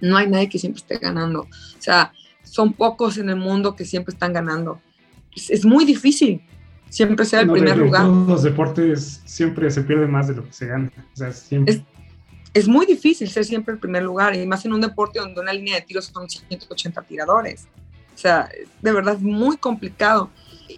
[0.00, 1.42] No hay nadie que siempre esté ganando.
[1.42, 1.48] O
[1.82, 2.12] sea,
[2.42, 4.80] son pocos en el mundo que siempre están ganando.
[5.34, 6.42] Es, muy difícil
[6.90, 8.04] siempre sea el primer lugar.
[8.04, 10.90] En todos los deportes siempre se pierde más de lo que se gana.
[11.14, 11.74] O sea, siempre.
[11.74, 11.82] Es,
[12.52, 15.52] es, muy difícil ser siempre el primer lugar, y más en un deporte donde una
[15.52, 17.66] línea de tiros son 180 tiradores.
[18.14, 18.50] O sea,
[18.82, 20.30] de verdad es muy complicado.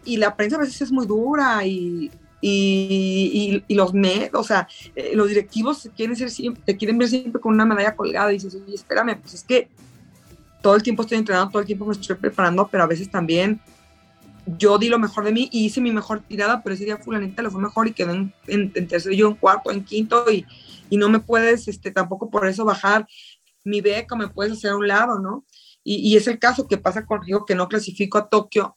[0.05, 4.69] Y la prensa a veces es muy dura y, y, y, los med, o sea,
[4.97, 8.37] eh, los directivos quieren ser siempre, te quieren ver siempre con una medalla colgada y
[8.37, 9.69] dices, oye, espérame, pues es que
[10.61, 13.61] todo el tiempo estoy entrenando, todo el tiempo me estoy preparando, pero a veces también
[14.47, 17.43] yo di lo mejor de mí y hice mi mejor tirada, pero ese día fulanita
[17.43, 20.45] le fue mejor y quedó en, en, en tercero, yo en cuarto, en quinto y,
[20.91, 23.07] y no me puedes este, tampoco por eso bajar
[23.65, 25.45] mi beca, me puedes hacer a un lado, ¿no?
[25.85, 28.77] Y, es el caso que pasa conmigo, que no clasifico a Tokio.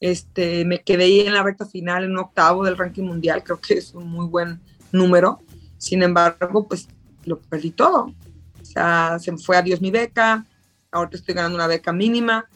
[0.00, 3.60] Este, me quedé ahí en la recta final, en un octavo del ranking mundial, creo
[3.60, 5.40] que es un muy buen número.
[5.78, 6.88] Sin embargo, pues
[7.24, 8.14] lo perdí todo.
[8.60, 10.44] O sea, se me fue a Dios mi beca,
[10.90, 12.48] ahorita estoy ganando una beca mínima.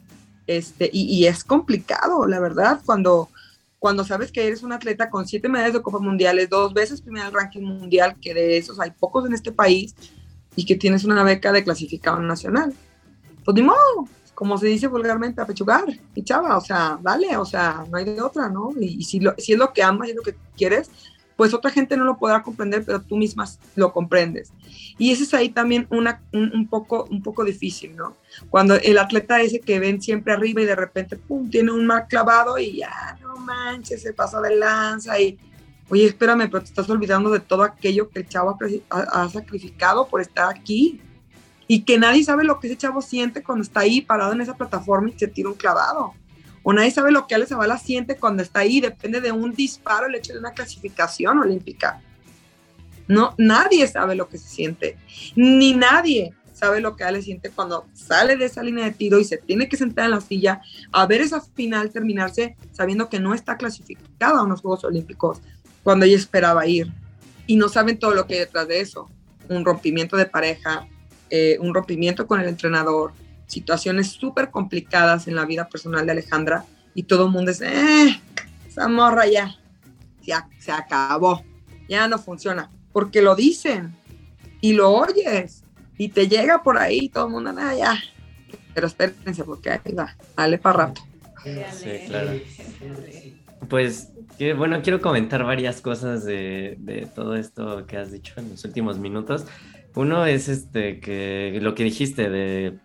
[0.46, 3.30] Este, y, es complicado, la verdad, cuando,
[3.78, 7.28] cuando sabes que eres un atleta con siete medallas de Copa Mundiales, dos veces primero
[7.28, 9.94] el ranking mundial, que de esos hay pocos en este país,
[10.56, 12.74] y que tienes una beca de clasificado nacional
[13.44, 17.44] pues ni modo, como se dice vulgarmente, a pechugar, y chava, o sea, dale, o
[17.44, 18.70] sea, no hay de otra, ¿no?
[18.80, 20.90] Y, si, lo, si es lo que amas y es lo que quieres,
[21.36, 24.52] pues otra gente no lo podrá comprender, pero tú misma lo comprendes.
[24.98, 28.16] Y ese es ahí también una, un, poco, un poco difícil, ¿no?
[28.50, 32.06] Cuando el atleta ese que ven siempre arriba y de repente, pum, tiene un mal
[32.08, 35.38] clavado y ya, no manches, se pasa de lanza y,
[35.88, 38.56] oye, espérame, pero te estás olvidando de todo aquello que el chavo
[38.90, 41.00] ha sacrificado por estar aquí
[41.66, 44.54] y que nadie sabe lo que ese chavo siente cuando está ahí parado en esa
[44.54, 46.14] plataforma y se tira un clavado.
[46.64, 50.06] O nadie sabe lo que Alex Zavala siente cuando está ahí, depende de un disparo
[50.06, 52.00] el hecho de una clasificación olímpica.
[53.06, 54.96] No, nadie sabe lo que se siente,
[55.36, 59.24] ni nadie sabe lo que Ale siente cuando sale de esa línea de tiro y
[59.24, 63.34] se tiene que sentar en la silla a ver esa final terminarse sabiendo que no
[63.34, 65.40] está clasificada a unos Juegos Olímpicos
[65.82, 66.90] cuando ella esperaba ir.
[67.46, 69.10] Y no saben todo lo que hay detrás de eso.
[69.48, 70.88] Un rompimiento de pareja,
[71.28, 73.12] eh, un rompimiento con el entrenador,
[73.46, 78.20] situaciones súper complicadas en la vida personal de Alejandra y todo el mundo dice, eh,
[78.66, 79.54] esa morra ya,
[80.22, 81.44] ya se acabó,
[81.88, 83.94] ya no funciona, porque lo dicen
[84.60, 85.64] y lo oyes
[85.98, 87.98] y te llega por ahí todo el mundo, ah, ya,
[88.74, 91.02] pero espérense porque ahí va, dale para rato.
[91.44, 92.32] Sí, claro.
[93.68, 94.10] Pues
[94.56, 98.98] bueno, quiero comentar varias cosas de, de, todo esto que has dicho en los últimos
[98.98, 99.46] minutos.
[99.94, 102.78] Uno es este que lo que dijiste de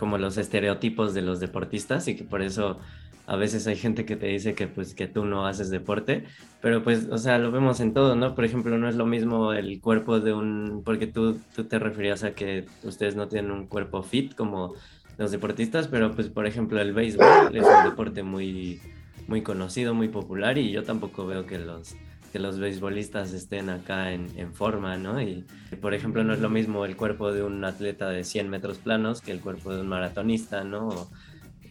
[0.00, 2.80] como los estereotipos de los deportistas y que por eso
[3.26, 6.24] a veces hay gente que te dice que pues que tú no haces deporte,
[6.62, 8.34] pero pues o sea, lo vemos en todo, ¿no?
[8.34, 12.24] Por ejemplo, no es lo mismo el cuerpo de un porque tú tú te referías
[12.24, 14.74] a que ustedes no tienen un cuerpo fit como
[15.18, 18.80] los deportistas, pero pues por ejemplo, el béisbol es un deporte muy
[19.28, 21.94] muy conocido, muy popular y yo tampoco veo que los
[22.32, 25.20] que los beisbolistas estén acá en, en, forma, ¿no?
[25.20, 25.44] Y,
[25.80, 29.20] por ejemplo, no es lo mismo el cuerpo de un atleta de 100 metros planos
[29.20, 31.08] que el cuerpo de un maratonista, ¿no?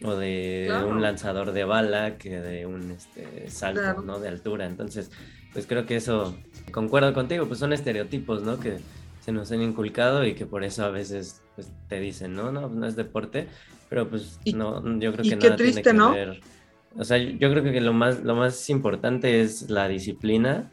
[0.02, 4.18] O, de un lanzador de bala que de un este, salto, ¿no?
[4.18, 4.66] De altura.
[4.66, 5.10] Entonces,
[5.52, 6.36] pues creo que eso,
[6.72, 8.58] concuerdo contigo, pues son estereotipos, ¿no?
[8.58, 8.78] Que
[9.20, 12.68] se nos han inculcado y que por eso a veces pues, te dicen, no, no,
[12.68, 13.48] no es deporte,
[13.90, 16.40] pero pues no, yo creo que nada tiene que ver
[16.96, 20.70] o sea, yo creo que lo más, lo más importante es la disciplina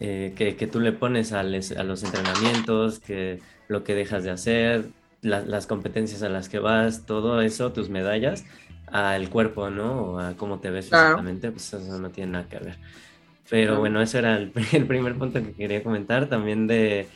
[0.00, 4.30] eh, que, que, tú le pones a, a, los entrenamientos, que lo que dejas de
[4.30, 4.90] hacer,
[5.22, 8.44] las competencias a las que vas, todo eso, tus medallas,
[8.86, 10.02] al cuerpo, ¿no?
[10.02, 12.78] O a cómo te ves físicamente, pues eso no tiene nada que ver.
[13.50, 14.50] Pero bueno, ese era el,
[14.86, 17.08] primer punto que quería comentar, también de,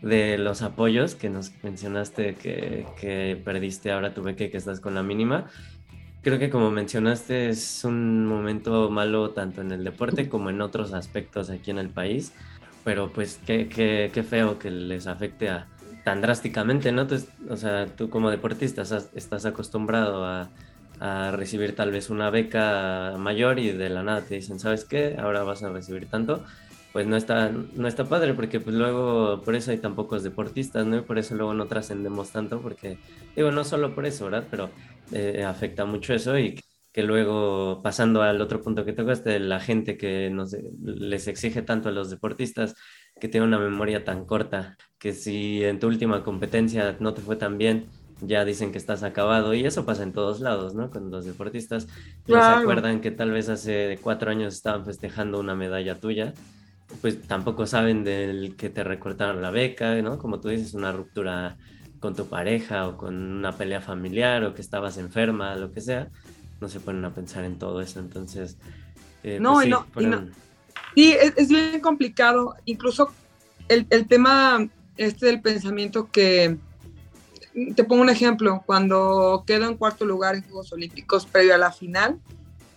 [0.00, 5.02] los apoyos que nos mencionaste que, que perdiste ahora tu beca que estás con la
[5.02, 5.46] mínima.
[6.22, 10.92] Creo que como mencionaste es un momento malo tanto en el deporte como en otros
[10.92, 12.32] aspectos aquí en el país,
[12.84, 15.48] pero pues qué, qué, qué feo que les afecte
[16.04, 17.06] tan drásticamente, ¿no?
[17.50, 20.50] o sea, tú como deportista estás acostumbrado a,
[20.98, 25.16] a, recibir tal vez una beca mayor y de la nada te dicen, ¿sabes qué?
[25.18, 26.44] Ahora vas a recibir tanto.
[26.92, 30.86] Pues no está, no está padre porque pues luego por eso hay tan pocos deportistas,
[30.86, 30.98] ¿no?
[30.98, 32.98] Y por eso luego no trascendemos tanto porque,
[33.36, 34.46] digo, no solo por eso, ¿verdad?
[34.50, 34.70] Pero
[35.12, 36.58] eh, afecta mucho eso y
[36.92, 41.88] que luego pasando al otro punto que tocaste, la gente que nos, les exige tanto
[41.88, 42.74] a los deportistas
[43.20, 47.36] que tiene una memoria tan corta, que si en tu última competencia no te fue
[47.36, 47.86] tan bien,
[48.20, 50.90] ya dicen que estás acabado y eso pasa en todos lados, ¿no?
[50.90, 51.86] Con los deportistas
[52.26, 56.34] no se acuerdan que tal vez hace cuatro años estaban festejando una medalla tuya,
[57.00, 60.18] pues tampoco saben del que te recortaron la beca, ¿no?
[60.18, 61.56] Como tú dices, una ruptura
[62.00, 66.08] con tu pareja o con una pelea familiar o que estabas enferma, lo que sea,
[66.60, 68.56] no se ponen a pensar en todo eso, entonces...
[69.22, 70.28] Eh, no, pues sí, no,
[70.94, 72.56] Sí, es, bien complicado.
[72.64, 73.12] Incluso
[73.68, 76.56] el, el, tema este del pensamiento que,
[77.74, 81.72] te pongo un ejemplo, cuando quedo en cuarto lugar en Juegos Olímpicos previo a la
[81.72, 82.18] final,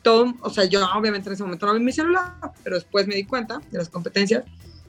[0.02, 2.34] todo, o sea, yo obviamente en ese momento no vi mi celular,
[2.64, 4.44] pero después me di cuenta de las competencias.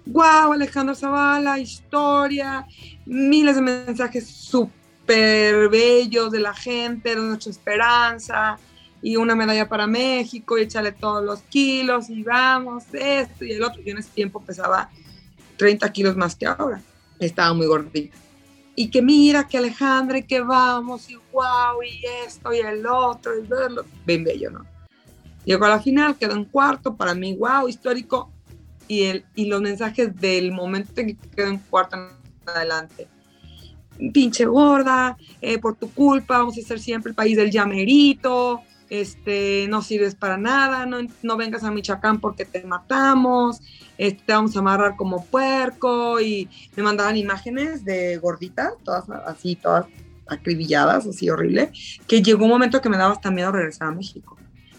[0.07, 0.53] ¡Wow!
[0.53, 2.67] Alejandro Zavala, historia,
[3.07, 8.59] miles de mensajes súper bellos de la gente, de nuestra esperanza,
[9.01, 13.63] y una medalla para México, y echarle todos los kilos, y vamos, esto y el
[13.63, 13.83] otro.
[13.83, 14.91] Yo en ese tiempo pesaba
[15.57, 16.81] 30 kilos más que ahora.
[17.19, 18.17] Estaba muy gordita.
[18.75, 23.39] Y que mira, que Alejandra, y que vamos, y wow, y esto, y el otro,
[23.39, 23.85] y verlo.
[24.07, 24.72] Bien bello, ¿no?
[25.45, 28.33] Llegó a la final, quedó en cuarto, para mí, wow, histórico.
[28.89, 32.09] Y, el, y los mensajes del momento en que quedó en cuarto en
[32.47, 33.09] adelante
[34.13, 39.67] pinche gorda, eh, por tu culpa, vamos a ser siempre el país del llamerito, este,
[39.69, 43.61] no sirves para nada, no, no vengas a Michoacán porque te matamos,
[43.99, 49.57] este, te vamos a amarrar como puerco y me mandaban imágenes de gorditas, todas así,
[49.57, 49.87] todas
[50.27, 51.73] acribilladas, así horrible,
[52.07, 54.37] que llegó un momento que me daba hasta miedo regresar a México.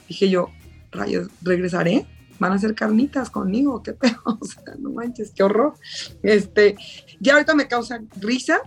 [0.07, 0.49] Dije yo,
[0.91, 2.05] rayos, regresaré,
[2.39, 5.73] van a hacer carnitas conmigo, qué pedo, o sea, no manches, qué horror.
[6.21, 6.75] Este,
[7.19, 8.59] ya ahorita me causa risa,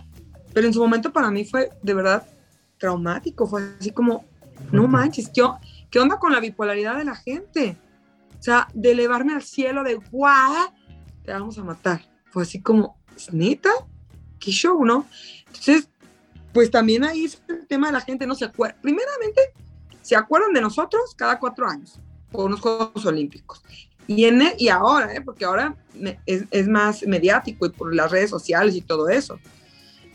[0.53, 2.27] pero en su momento para mí fue de verdad
[2.77, 4.25] traumático, fue así como,
[4.71, 5.43] no manches, ¿qué,
[5.89, 7.77] ¿qué onda con la bipolaridad de la gente?
[8.39, 10.71] O sea, de elevarme al cielo de guau,
[11.23, 12.01] te vamos a matar.
[12.31, 12.97] Fue así como,
[13.31, 13.69] ¿neta?
[14.39, 15.07] ¿Qué show, no?
[15.47, 15.89] Entonces,
[16.53, 18.77] pues también ahí es el tema de la gente no se acuerda.
[18.81, 19.41] Primeramente,
[20.07, 21.99] se acuerdan de nosotros cada cuatro años
[22.31, 23.61] por unos Juegos Olímpicos.
[24.07, 25.19] Y, en, e, y ahora, ¿eh?
[25.19, 25.75] porque ahora
[26.25, 29.37] es, es, más mediático y por las redes sociales y todo eso.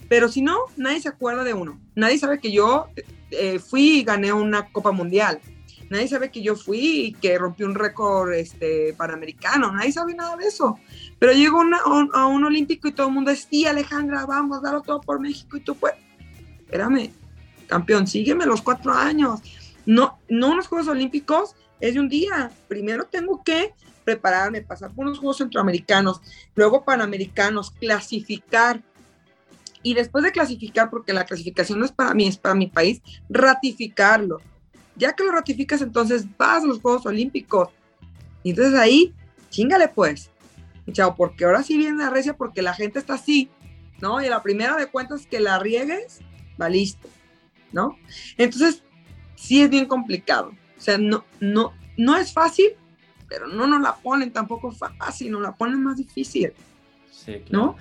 [0.08, 1.78] Pero si no, nadie se acuerda de uno.
[1.94, 2.88] Nadie sabe que yo
[3.30, 5.40] eh, fui y gané una Copa Mundial.
[5.90, 9.70] Nadie sabe que yo fui y que rompí un récord este, panamericano.
[9.72, 10.78] Nadie sabe nada de eso.
[11.18, 11.60] Pero llego
[12.14, 15.58] a un olímpico y todo el mundo es, sí, Alejandra, vamos, darlo todo por México.
[15.58, 15.92] Y tú, pues,
[16.60, 17.10] espérame,
[17.66, 19.40] campeón, sígueme los cuatro años.
[19.86, 22.50] No, no unos Juegos Olímpicos es de un día.
[22.68, 26.20] Primero tengo que prepararme, pasar por unos Juegos Centroamericanos,
[26.54, 28.82] luego Panamericanos, clasificar
[29.82, 33.02] y después de clasificar, porque la clasificación no es para mí, es para mi país,
[33.28, 34.40] ratificarlo.
[34.94, 37.68] Ya que lo ratificas, entonces vas a los Juegos Olímpicos.
[38.42, 39.12] Y entonces ahí,
[39.50, 40.30] chingale pues.
[40.92, 43.50] chao, porque ahora sí viene la recia porque la gente está así,
[44.00, 44.22] ¿no?
[44.22, 46.20] Y la primera de cuentas que la riegues,
[46.60, 47.08] va listo,
[47.72, 47.96] ¿no?
[48.36, 48.82] Entonces,
[49.42, 50.52] sí es bien complicado.
[50.78, 52.70] O sea, no, no, no es fácil,
[53.28, 56.52] pero no nos la ponen tampoco fácil, nos la ponen más difícil.
[57.10, 57.64] Sí, claro.
[57.66, 57.76] ¿No?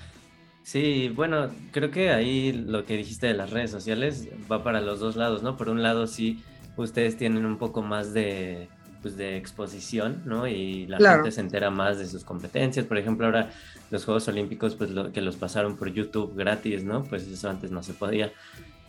[0.63, 4.99] Sí, bueno, creo que ahí lo que dijiste de las redes sociales va para los
[4.99, 5.57] dos lados, ¿no?
[5.57, 6.43] Por un lado, sí,
[6.77, 8.67] ustedes tienen un poco más de,
[9.01, 10.47] pues, de exposición, ¿no?
[10.47, 12.85] Y la gente se entera más de sus competencias.
[12.85, 13.51] Por ejemplo, ahora
[13.89, 17.03] los Juegos Olímpicos, pues lo, que los pasaron por YouTube gratis, ¿no?
[17.03, 18.31] Pues eso antes no se podía.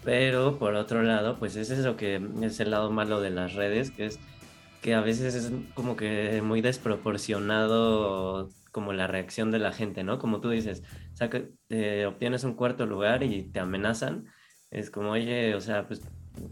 [0.05, 3.55] Pero por otro lado, pues ese es lo que es el lado malo de las
[3.55, 4.19] redes, que es
[4.81, 10.19] que a veces es como que muy desproporcionado como la reacción de la gente, ¿no?
[10.19, 10.83] Como tú dices,
[11.13, 14.27] saca, eh, obtienes un cuarto lugar y te amenazan,
[14.71, 16.03] es como, oye, o sea, pues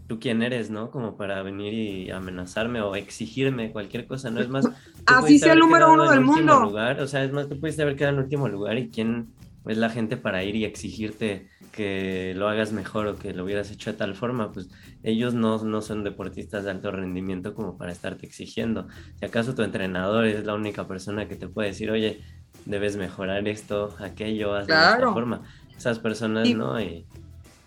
[0.07, 0.91] tú quién eres, ¿no?
[0.91, 4.39] Como para venir y amenazarme o exigirme cualquier cosa, ¿no?
[4.39, 4.69] Es más...
[5.07, 6.61] Así sea el número uno del mundo.
[6.61, 9.33] Lugar, o sea, es más, tú pudiste haber quedado en último lugar y quién,
[9.67, 13.71] es la gente para ir y exigirte que lo hagas mejor o que lo hubieras
[13.71, 14.69] hecho de tal forma, pues
[15.03, 18.87] ellos no, no son deportistas de alto rendimiento como para estarte exigiendo.
[19.19, 22.21] Si acaso tu entrenador es la única persona que te puede decir, oye,
[22.65, 25.43] debes mejorar esto, aquello, hazlo de esta forma.
[25.77, 27.05] Esas personas no, y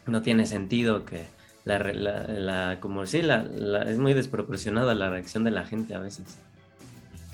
[0.07, 1.25] no tiene sentido que
[1.65, 3.47] la, la, como sí, la,
[3.87, 6.39] es muy desproporcionada la reacción de la gente a veces.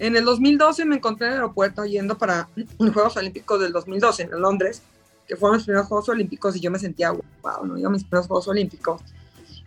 [0.01, 2.49] En el 2012 me encontré en el aeropuerto yendo para
[2.79, 4.83] los Juegos Olímpicos del 2012 en Londres,
[5.29, 8.27] que fueron los primeros Juegos Olímpicos y yo me sentía, wow, no, yo mis primeros
[8.27, 9.03] Juegos Olímpicos.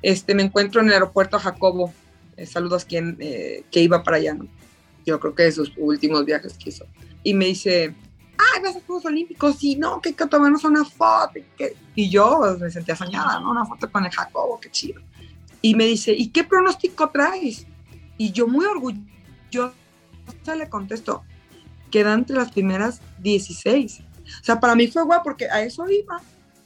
[0.02, 1.94] Este, me encuentro en el aeropuerto Jacobo,
[2.36, 4.48] eh, saludos quien eh, que iba para allá, ¿no?
[5.06, 6.86] yo creo que de sus últimos viajes que hizo.
[7.24, 7.94] Y me dice,
[8.38, 11.34] ay, vas a Juegos Olímpicos, y no, que hay que tomarnos una foto.
[11.94, 13.52] Y, yo pues, me sentía soñada, ¿no?
[13.52, 15.00] Una foto con el Jacobo, qué chido.
[15.62, 17.68] Y me dice, ¿y qué pronóstico traes?
[18.18, 19.74] Y yo muy orgullosa
[20.56, 21.24] le contesto,
[21.92, 24.02] quedan entre las primeras 16.
[24.42, 26.22] O sea, para mí fue guay porque a eso iba,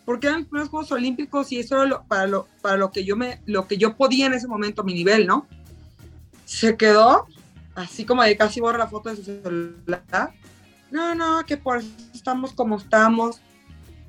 [0.06, 3.16] porque eran los primeros Juegos Olímpicos y eso era para, lo, para lo, que yo
[3.16, 5.48] me, lo que yo podía en ese momento, mi nivel, ¿no?
[6.46, 7.28] Se quedó
[7.76, 10.34] así como de casi borra la foto de su celular.
[10.92, 13.42] No, no, que por eso estamos como estamos.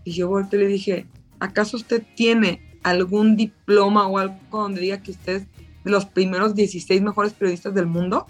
[0.05, 1.07] Y yo volteé y le dije,
[1.41, 5.47] ¿acaso usted tiene algún diploma o algo donde diga que usted es
[5.85, 8.27] de los primeros 16 mejores periodistas del mundo?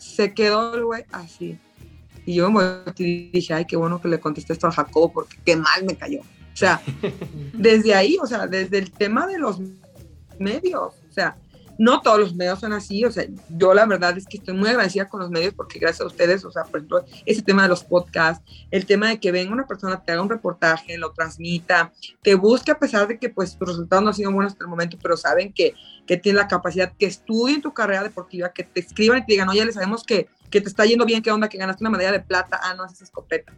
[0.00, 1.58] Se quedó el güey así.
[2.26, 2.62] Y yo me
[2.96, 6.20] dije, ay, qué bueno que le contesté esto a Jacobo, porque qué mal me cayó.
[6.20, 6.80] O sea,
[7.52, 9.60] desde ahí, o sea, desde el tema de los
[10.38, 11.36] medios, o sea,
[11.80, 14.68] no todos los medios son así, o sea, yo la verdad es que estoy muy
[14.68, 17.70] agradecida con los medios porque gracias a ustedes, o sea, por ejemplo, ese tema de
[17.70, 21.90] los podcasts, el tema de que venga una persona, te haga un reportaje, lo transmita,
[22.22, 24.68] te busque a pesar de que pues tus resultados no han sido buenos hasta el
[24.68, 25.72] momento, pero saben que,
[26.10, 29.48] que tienen la capacidad, que estudien tu carrera deportiva, que te escriban y te digan,
[29.48, 32.10] oye, le sabemos que, que te está yendo bien, qué onda, que ganaste una medalla
[32.10, 33.52] de plata, ah, no, es escopeta.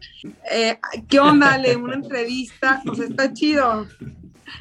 [0.51, 0.77] Eh,
[1.09, 3.87] ¿Qué onda, le una entrevista, sea, está chido.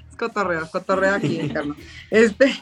[0.08, 1.76] Es cotorreo, cotorreo aquí, Carlos.
[2.10, 2.54] Este,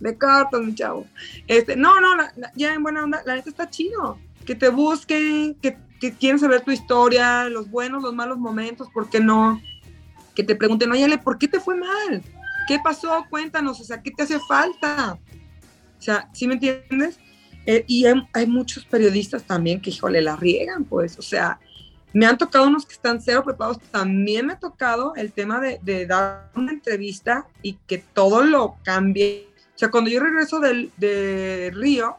[0.00, 1.04] de cartas, mi chavo.
[1.46, 2.16] Este, no, no,
[2.56, 4.18] ya en buena onda, la neta está chido.
[4.46, 9.10] Que te busquen, que, que quieren saber tu historia, los buenos, los malos momentos, ¿por
[9.10, 9.60] qué no?
[10.34, 12.22] Que te pregunten, oye, ¿por qué te fue mal?
[12.72, 13.26] ¿Qué pasó?
[13.28, 15.18] Cuéntanos, o sea, ¿qué te hace falta?
[15.98, 17.18] O sea, ¿sí me entiendes?
[17.66, 21.60] Eh, y hay, muchos periodistas también que, híjole, la riegan, pues, o sea,
[22.14, 23.78] me han tocado unos que están cero preparados.
[23.90, 28.78] También me ha tocado el tema de, de, dar una entrevista y que todo lo
[28.82, 32.16] cambie o sea, cuando yo regreso del, de Río,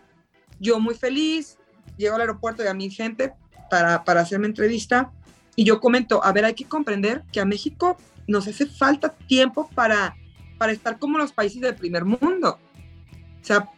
[0.59, 1.57] yo muy feliz,
[1.97, 3.33] llego al aeropuerto y a mi gente
[3.71, 5.11] para, para hacerme entrevista
[5.55, 7.97] y yo comento, a ver, hay que comprender que a México
[8.27, 10.15] nos hace falta tiempo para,
[10.63, 12.57] para estar como los países del primer mundo.
[13.41, 13.69] O sea,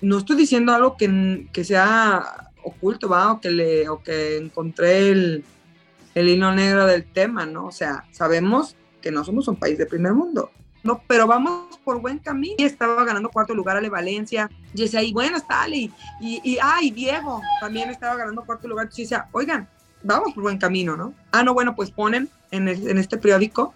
[0.00, 3.32] no estoy diciendo algo que, que sea oculto, ¿va?
[3.32, 5.44] O que, le, o que encontré el,
[6.14, 7.66] el hilo negro del tema, ¿no?
[7.66, 10.50] O sea, sabemos que no somos un país de primer mundo.
[10.84, 11.02] ¿no?
[11.06, 12.54] Pero vamos por buen camino.
[12.56, 14.48] Y estaba ganando cuarto lugar Ale Valencia.
[14.72, 15.90] Y decía, y bueno, está Ale.
[16.18, 18.88] Y, y, ay, Diego también estaba ganando cuarto lugar.
[18.96, 19.68] Y decía, oigan,
[20.02, 21.12] vamos por buen camino, ¿no?
[21.30, 23.74] Ah, no, bueno, pues ponen en, en este periódico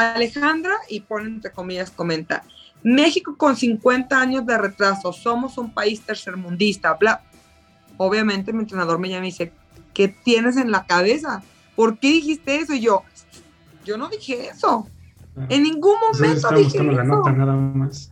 [0.00, 2.44] Alejandra y ponen, entre comillas, comenta,
[2.82, 7.22] México con 50 años de retraso, somos un país tercermundista, bla.
[7.96, 9.52] Obviamente mi entrenador me llama y dice,
[9.92, 11.42] ¿qué tienes en la cabeza?
[11.76, 12.74] ¿Por qué dijiste eso?
[12.74, 13.02] Y yo,
[13.84, 14.88] yo no dije eso.
[15.48, 18.10] En ningún momento dije la nota nada más.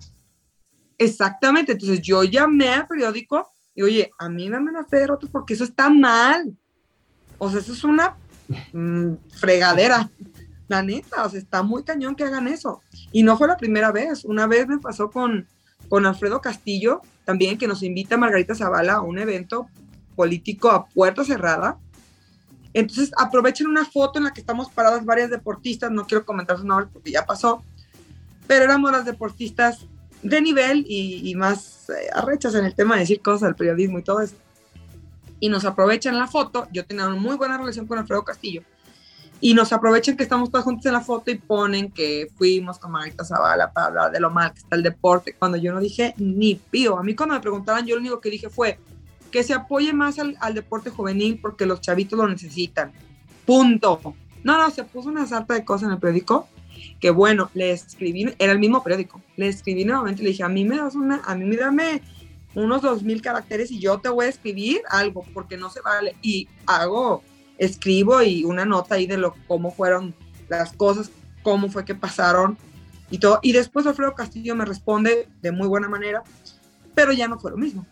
[0.99, 5.31] Exactamente, entonces yo llamé al periódico y oye, a mí dame una fe de derrotas
[5.31, 6.57] porque eso está mal.
[7.39, 8.17] O sea, eso es una
[8.73, 10.11] mm, fregadera.
[10.69, 12.83] La neta, o sea, está muy cañón que hagan eso.
[13.11, 14.25] Y no fue la primera vez.
[14.25, 15.47] Una vez me pasó con,
[15.89, 19.69] con Alfredo Castillo, también que nos invita Margarita Zavala a un evento
[20.15, 21.79] político a puerta cerrada
[22.75, 26.67] entonces aprovechen una foto en la que estamos paradas varias deportistas, no quiero comentar su
[26.67, 27.63] nombre porque ya pasó,
[28.47, 29.87] pero éramos las deportistas
[30.23, 34.03] de nivel y, más eh, arrechas en el tema de decir cosas del periodismo y
[34.03, 34.35] todo eso.
[35.41, 38.63] Y nos aprovechan la foto, yo tenía una muy buena relación con Alfredo Castillo,
[39.41, 42.91] y nos aprovechan que estamos todas juntas en la foto y ponen que fuimos con
[42.91, 46.15] Marita Zavala para hablar de lo mal que está el deporte, cuando yo no dije
[46.17, 46.99] ni pío.
[46.99, 48.79] A mí cuando me preguntaban, yo lo único que dije fue,
[49.31, 52.93] que se apoye más al, deporte juvenil porque los chavitos lo necesitan.
[53.47, 54.01] Punto.
[54.43, 56.49] No, no, se puso una salta de cosas en el periódico
[57.01, 60.65] que bueno, le escribí, era el mismo periódico, le escribí nuevamente, le dije, a mí
[60.65, 62.03] me das una, a mí me dame
[62.55, 66.17] unos dos mil caracteres y yo te voy a escribir algo porque no se vale.
[66.23, 67.23] Y hago,
[67.59, 70.15] escribo y una nota ahí de lo, cómo fueron
[70.49, 71.11] las cosas,
[71.43, 72.57] cómo fue que pasaron
[73.11, 73.41] y todo.
[73.43, 76.23] Y después Alfredo Castillo me responde de muy buena manera,
[76.95, 77.87] pero ya no fue lo mismo,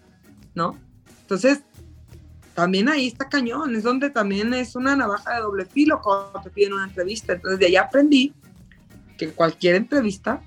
[0.54, 0.78] ¿no?
[1.22, 1.60] Entonces,
[2.54, 6.50] también ahí está cañón, es donde también es una navaja de doble filo cuando te
[6.50, 7.34] piden una entrevista.
[7.34, 8.32] Entonces de ahí aprendí
[9.18, 10.40] que cualquier entrevista,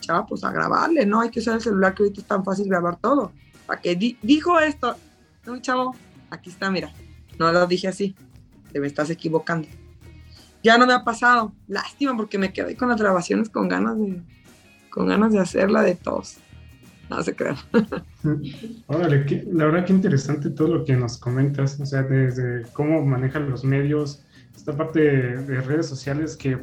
[0.00, 1.20] chava, pues a grabarle, ¿no?
[1.20, 3.32] Hay que usar el celular que ahorita es tan fácil grabar todo.
[3.66, 4.96] Para que dijo esto,
[5.46, 5.94] no, chavo,
[6.28, 6.92] aquí está, mira,
[7.38, 8.14] no lo dije así,
[8.72, 9.68] te me estás equivocando.
[10.62, 14.20] Ya no me ha pasado, lástima porque me quedé con las grabaciones con ganas de,
[14.90, 16.36] con ganas de hacerla de todos.
[17.08, 17.56] No se crean.
[18.86, 23.50] Órale, la verdad que interesante todo lo que nos comentas, o sea, desde cómo manejan
[23.50, 24.22] los medios,
[24.54, 26.58] esta parte de, redes sociales que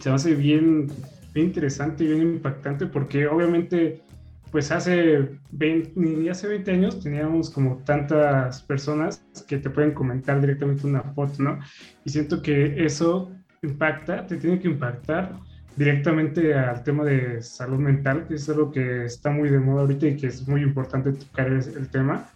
[0.00, 0.88] se hace bien,
[1.34, 4.02] bien interesante y bien impactante porque obviamente
[4.50, 10.40] pues hace 20, ni hace 20 años teníamos como tantas personas que te pueden comentar
[10.40, 11.60] directamente una foto, ¿no?
[12.04, 13.30] Y siento que eso
[13.62, 15.38] impacta, te tiene que impactar
[15.76, 20.08] directamente al tema de salud mental, que es algo que está muy de moda ahorita
[20.08, 22.28] y que es muy importante tocar el, tema,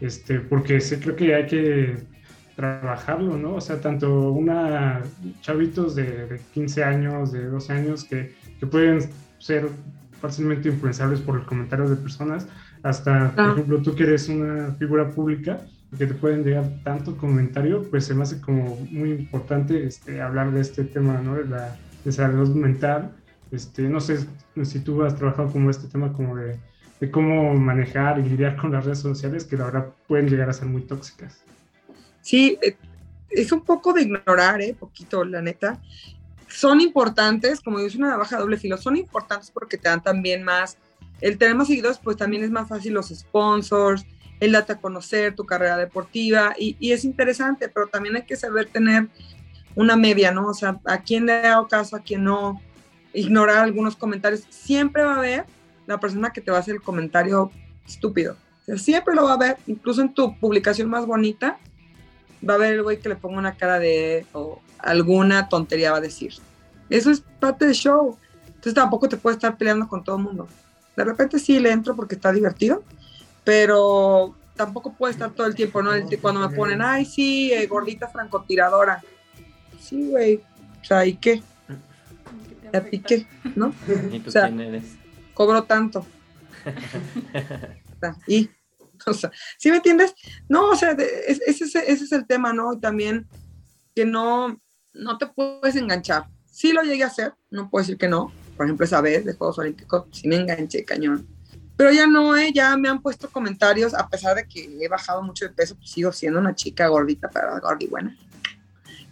[0.00, 1.96] este, porque sí creo que hay que
[2.54, 3.54] trabajarlo, ¿no?
[3.54, 5.02] O sea, tanto una
[5.40, 9.00] chavitos de, 15 años, de 12 años, que, que pueden
[9.38, 9.68] ser
[10.20, 12.46] fácilmente influenciables por los comentarios de personas,
[12.82, 13.52] hasta, por ah.
[13.52, 15.60] ejemplo, tú que eres una figura pública
[15.92, 20.20] y que te pueden llegar tanto comentario, pues se me hace como muy importante este,
[20.20, 21.34] hablar de este tema, ¿no?
[21.34, 23.12] De la de salud mental.
[23.50, 24.26] Este, no sé
[24.62, 26.56] si tú has trabajado como este tema como de,
[27.00, 30.52] de cómo manejar y lidiar con las redes sociales que la verdad pueden llegar a
[30.52, 31.42] ser muy tóxicas.
[32.20, 32.76] Sí, eh,
[33.28, 34.74] es un poco de ignorar, ¿eh?
[34.78, 35.80] Poquito, la neta
[36.56, 40.78] son importantes, como dice una baja doble filo, son importantes porque te dan también más,
[41.20, 44.06] el tener más seguidores, pues también es más fácil los sponsors,
[44.40, 48.68] el date a conocer tu carrera deportiva y, es interesante, pero también hay que saber
[48.68, 49.08] tener
[49.74, 50.48] una media, ¿no?
[50.48, 52.58] O sea, a quién le hago caso, a quién no,
[53.12, 54.44] ignorar algunos comentarios.
[54.48, 55.44] Siempre va a haber
[55.86, 57.50] la persona que te va a hacer el comentario
[57.86, 58.34] estúpido.
[58.62, 61.58] O sea, siempre lo va a ver, incluso en tu publicación más bonita,
[62.48, 64.24] va a haber el güey que le ponga una cara de,
[64.78, 66.34] alguna tontería va a decir.
[66.88, 68.16] Eso es parte del show.
[68.46, 70.48] Entonces tampoco te puedes estar peleando con todo el mundo.
[70.96, 72.82] De repente sí le entro porque está divertido,
[73.44, 75.90] pero tampoco puede estar todo el tiempo, ¿no?
[76.20, 79.02] Cuando me ponen, ay, sí, eh, gordita francotiradora.
[79.80, 80.36] Sí, güey.
[80.80, 81.42] O sea, ¿y qué?
[82.72, 83.26] ¿A ti qué?
[83.54, 83.74] ¿No?
[84.12, 84.96] ¿Y tú quién eres?
[85.34, 86.06] Cobro tanto.
[88.26, 88.50] y,
[89.06, 90.14] o sea, ¿sí me entiendes?
[90.48, 92.72] No, o sea, ese, ese es el tema, ¿no?
[92.72, 93.28] Y también
[93.94, 94.60] que no,
[94.98, 96.26] no te puedes enganchar.
[96.50, 98.32] Sí lo llegué a hacer, no puedo decir que no.
[98.56, 101.26] Por ejemplo, esa vez de Juegos Olímpicos, sí me enganché cañón.
[101.76, 102.52] Pero ya no, ¿eh?
[102.54, 105.90] ya me han puesto comentarios, a pesar de que he bajado mucho de peso, pues
[105.90, 108.16] sigo siendo una chica gordita, pero gordi buena.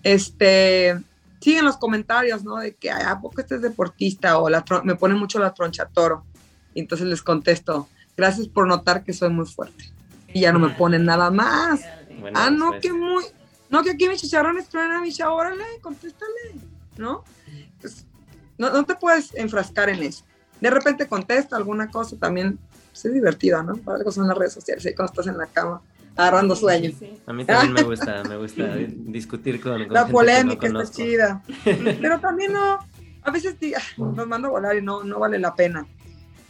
[0.03, 0.99] Este,
[1.41, 2.57] siguen los comentarios, ¿no?
[2.57, 4.39] De que, ¿a poco este es deportista?
[4.39, 6.25] O la me pone mucho la troncha toro.
[6.73, 9.93] Y entonces les contesto, gracias por notar que soy muy fuerte.
[10.33, 11.83] Y ya no me ponen nada más.
[12.35, 13.25] ah, no, que muy,
[13.71, 16.55] no, que aquí mis chicharrones traen a mi órale, contéstale,
[16.97, 17.25] ¿no?
[17.81, 18.07] Pues,
[18.59, 20.25] no, no te puedes enfrascar en eso.
[20.61, 22.59] De repente contesta alguna cosa también,
[22.91, 23.75] pues, es divertido, ¿no?
[23.77, 25.83] Para algo son las redes sociales, ahí cuando estás en la cama
[26.17, 26.93] agarrando sueño.
[27.27, 31.43] A mí también me gusta, me gusta discutir con, La polémica está chida.
[31.65, 32.79] Pero también no,
[33.23, 33.57] a veces
[33.97, 35.87] nos mando a volar y no, no vale la pena.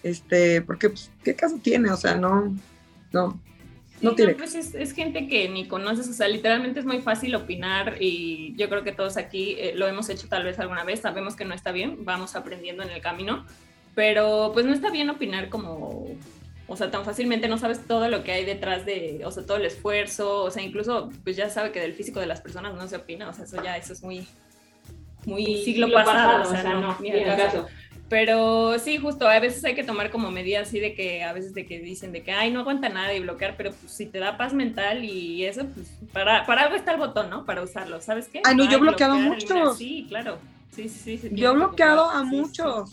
[0.03, 1.91] Este, porque, pues, ¿qué caso tiene?
[1.91, 2.55] O sea, no,
[3.13, 3.41] no,
[4.05, 4.35] no tiene.
[4.35, 8.69] pues es, gente que ni conoces, o sea, literalmente es muy fácil opinar y yo
[8.69, 11.55] creo que todos aquí eh, lo hemos hecho tal vez alguna vez, sabemos que no
[11.55, 13.45] está bien, vamos aprendiendo en el camino,
[13.95, 16.07] pero pues no está bien opinar como,
[16.67, 19.57] o sea, tan fácilmente no sabes todo lo que hay detrás de, o sea, todo
[19.57, 22.87] el esfuerzo, o sea, incluso pues ya sabe que del físico de las personas no
[22.89, 24.27] se opina, o sea, eso ya, eso es muy,
[25.27, 27.67] muy siglo, pasado, o sea, no, no ni caso.
[28.15, 31.53] Pero sí, justo, a veces hay que tomar como medidas así de que a veces
[31.53, 34.21] de que dicen de que, ay, no aguanta nada y bloquear, pero pues si te
[34.21, 37.45] da paz mental y eso, pues para, para algo está el botón, ¿no?
[37.45, 38.41] Para usarlo, ¿sabes qué?
[38.45, 39.79] Ay, no, yo he bloqueado a muchos.
[39.79, 40.39] Sí, claro.
[40.71, 41.29] Sí, sí, sí.
[41.33, 42.93] Yo he bloqueado a muchos.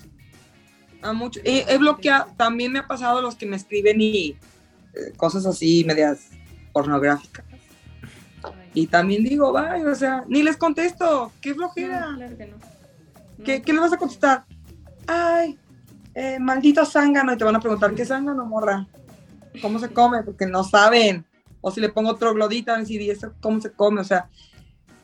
[1.03, 1.43] A muchos.
[1.45, 4.29] He, bloqueado, también me ha pasado los que me escriben y
[4.95, 6.29] eh, cosas así medias
[6.73, 7.45] pornográficas.
[8.73, 12.15] Y también digo, vaya, o sea, ni les contesto, qué flojera.
[12.15, 12.55] claro que no.
[13.45, 14.45] ¿Qué, ¿Qué le vas a contestar?
[15.07, 15.59] Ay,
[16.13, 18.87] eh, maldito zángano, y te van a preguntar, ¿qué zángano, morra?
[19.61, 20.23] ¿Cómo se come?
[20.23, 21.25] Porque no saben.
[21.61, 24.01] O si le pongo otro glodita, van a decir, ¿y eso cómo se come?
[24.01, 24.29] O sea,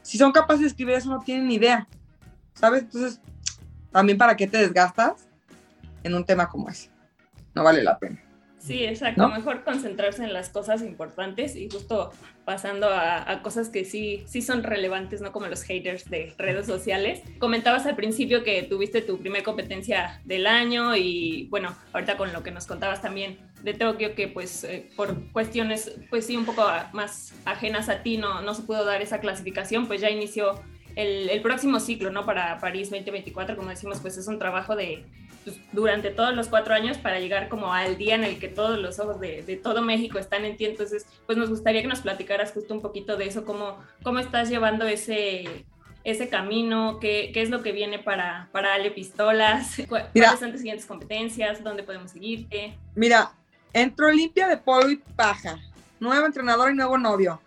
[0.02, 1.88] si son capaces de escribir eso, no tienen ni idea.
[2.54, 2.84] ¿Sabes?
[2.84, 3.22] Entonces,
[3.92, 5.28] también para qué te desgastas
[6.04, 6.90] en un tema como ese.
[7.54, 8.22] No vale la pena.
[8.60, 9.28] Sí, exacto.
[9.30, 12.12] Mejor concentrarse en las cosas importantes y justo
[12.44, 17.22] pasando a, cosas que sí, sí son relevantes, no como los haters de redes sociales.
[17.40, 22.44] Comentabas al principio que tuviste tu primera competencia del año y bueno, ahorita con lo
[22.44, 26.66] que nos contabas también de Tokio que pues eh, por cuestiones pues sí un poco
[26.94, 30.62] más ajenas a ti no, no se pudo dar esa clasificación, pues ya inició
[30.96, 32.26] el, el, próximo ciclo, ¿no?
[32.26, 35.06] Para París 2024, como decimos, pues es un trabajo de
[35.48, 38.78] pues, durante todos los cuatro años para llegar como al día en el que todos
[38.78, 40.66] los ojos de, de, todo México están en ti.
[40.66, 44.50] Entonces, pues nos gustaría que nos platicaras justo un poquito de eso, cómo, cómo estás
[44.50, 45.66] llevando ese
[46.04, 50.52] ese camino, qué, qué es lo que viene para, para Ale Pistolas, cuáles mira, son
[50.52, 52.78] tus siguientes competencias, dónde podemos seguirte.
[52.96, 53.32] Mira,
[53.74, 55.60] entro limpia de polvo y paja,
[56.00, 57.42] nuevo entrenador y nuevo novio.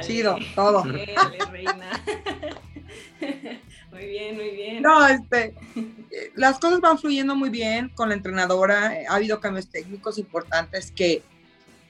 [0.00, 0.82] Chido, todo.
[0.82, 2.02] Reina.
[3.92, 4.82] muy bien, muy bien.
[4.82, 5.54] No, este,
[6.34, 8.94] las cosas van fluyendo muy bien con la entrenadora.
[9.08, 11.22] Ha habido cambios técnicos importantes que,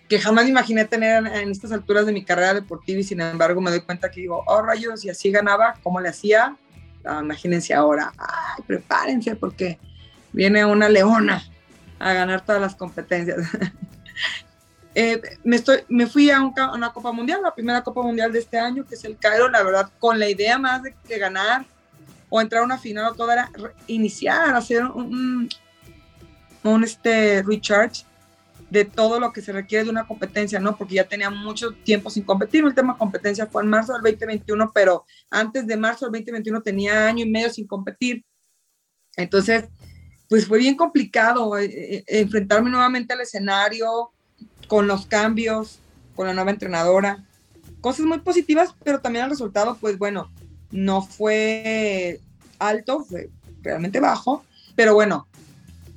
[0.09, 3.71] que jamás imaginé tener en estas alturas de mi carrera deportiva y sin embargo me
[3.71, 6.57] doy cuenta que digo, oh rayos, y así ganaba, ¿cómo le hacía?
[7.05, 9.79] Ah, imagínense ahora, ay, prepárense porque
[10.33, 11.45] viene una leona
[12.01, 13.39] a ganar todas las competencias.
[14.97, 18.33] eh, me, estoy, me fui a, un, a, una Copa Mundial, la primera Copa Mundial
[18.33, 21.19] de este año, que es el Cairo, la verdad, con la idea más de que
[21.19, 21.65] ganar
[22.35, 23.51] o entrar a una final o todo era
[23.89, 25.51] iniciar, hacer un,
[26.65, 28.07] un, este, recharge
[28.71, 30.75] de todo lo que se requiere de una competencia, ¿no?
[30.75, 32.65] Porque ya tenía mucho tiempo sin competir.
[32.65, 37.07] El tema competencia fue en marzo del 2021, pero antes de marzo del 2021 tenía
[37.07, 38.25] año y medio sin competir.
[39.15, 39.67] Entonces,
[40.27, 44.11] pues fue bien complicado eh, eh, enfrentarme nuevamente al escenario
[44.69, 45.81] con los cambios,
[46.17, 47.23] con la nueva entrenadora.
[47.83, 50.33] Cosas muy positivas, pero también el resultado, pues bueno,
[50.73, 52.21] no fue
[52.59, 53.31] alto, fue
[53.63, 54.45] realmente bajo,
[54.75, 55.29] pero bueno,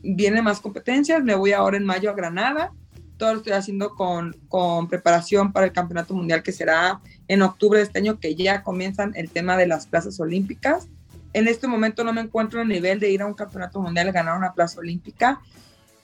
[0.04, 2.72] vienen más competencias, me voy ahora en mayo a Granada,
[3.18, 7.80] todo lo estoy haciendo con, con, preparación para el Campeonato Mundial que será en octubre
[7.80, 10.90] de este año, que ya comienzan el tema de las plazas olímpicas.
[11.34, 14.12] En este momento no me encuentro en el nivel de ir a un Campeonato Mundial
[14.12, 15.40] ganar una plaza olímpica,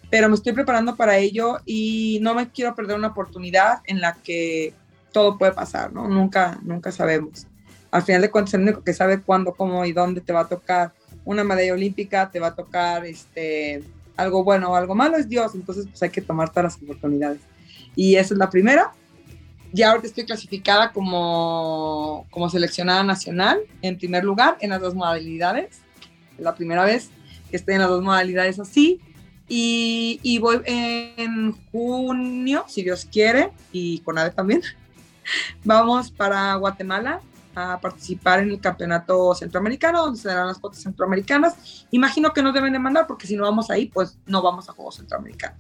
[0.10, 4.14] pero me estoy preparando para ello y no me quiero perder una oportunidad en la
[4.14, 4.74] que
[5.12, 6.08] todo puede pasar, ¿no?
[6.08, 7.48] Nunca, nunca sabemos.
[7.92, 10.48] Al final de cuentas, el único que sabe cuándo, cómo y dónde te va a
[10.48, 10.94] tocar
[11.26, 13.84] una medalla olímpica, te va a tocar este,
[14.16, 17.42] algo bueno o algo malo, es Dios, entonces pues hay que tomar todas las oportunidades.
[17.96, 18.94] Y esa es la primera.
[19.74, 25.80] Ya ahorita estoy clasificada como, como seleccionada nacional en primer lugar en las dos modalidades.
[26.38, 27.10] Es la primera vez
[27.50, 29.00] que estoy en las dos modalidades así.
[29.48, 34.62] Y, y voy en junio, si Dios quiere, y con AVE también.
[35.66, 37.22] Vamos para Guatemala
[37.56, 41.86] a participar en el campeonato centroamericano, donde se darán las cuotas centroamericanas.
[41.92, 44.74] Imagino que nos deben de mandar, porque si no vamos ahí, pues no vamos a
[44.74, 45.58] Juegos Centroamericanos.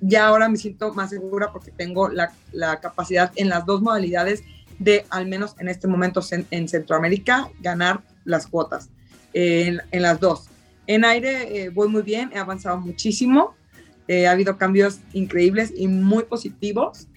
[0.00, 4.42] Ya ahora me siento más segura porque tengo la, la capacidad en las dos modalidades
[4.78, 8.90] de, al menos en este momento en, en Centroamérica, ganar las cuotas
[9.32, 10.48] eh, en, en, las dos.
[10.86, 13.54] En aire eh, voy muy bien, he avanzado muchísimo,
[14.08, 17.08] eh, ha habido cambios increíbles y muy positivos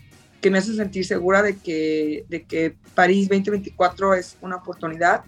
[0.47, 5.25] que me hace sentir segura de que, de que París 2024 es una oportunidad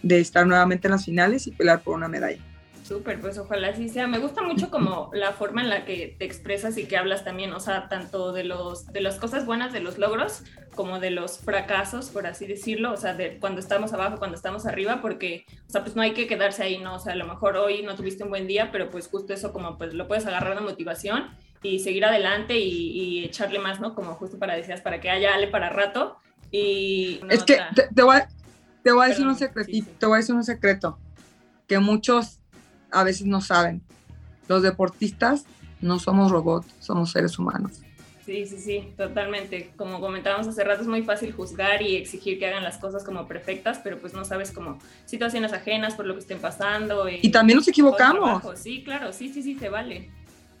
[0.00, 2.40] de estar nuevamente en las finales y pelear por una medalla.
[2.84, 4.06] Súper, pues ojalá así sea.
[4.06, 7.52] Me gusta mucho como la forma en la que te expresas y que hablas también,
[7.52, 10.44] o sea, tanto de, los, de las cosas buenas, de los logros,
[10.76, 14.66] como de los fracasos, por así decirlo, o sea, de cuando estamos abajo, cuando estamos
[14.66, 16.94] arriba, porque, o sea, pues no hay que quedarse ahí, ¿no?
[16.94, 19.52] O sea, a lo mejor hoy no tuviste un buen día, pero pues justo eso
[19.52, 21.30] como pues lo puedes agarrar de motivación
[21.62, 23.94] y seguir adelante y, y echarle más, ¿no?
[23.94, 26.16] Como justo para decías, para que haya Ale para rato.
[26.50, 28.28] Y es que te, te, voy a,
[28.82, 29.96] te voy a decir un secretito, sí, sí.
[29.98, 30.98] te voy a decir un secreto,
[31.68, 32.40] que muchos
[32.90, 33.82] a veces no saben.
[34.48, 35.44] Los deportistas
[35.80, 37.80] no somos robots, somos seres humanos.
[38.26, 39.72] Sí, sí, sí, totalmente.
[39.76, 43.26] Como comentábamos hace rato, es muy fácil juzgar y exigir que hagan las cosas como
[43.26, 47.08] perfectas, pero pues no sabes como situaciones ajenas por lo que estén pasando.
[47.08, 48.42] Y, y también nos equivocamos.
[48.56, 50.10] Sí, claro, sí, sí, sí, se vale.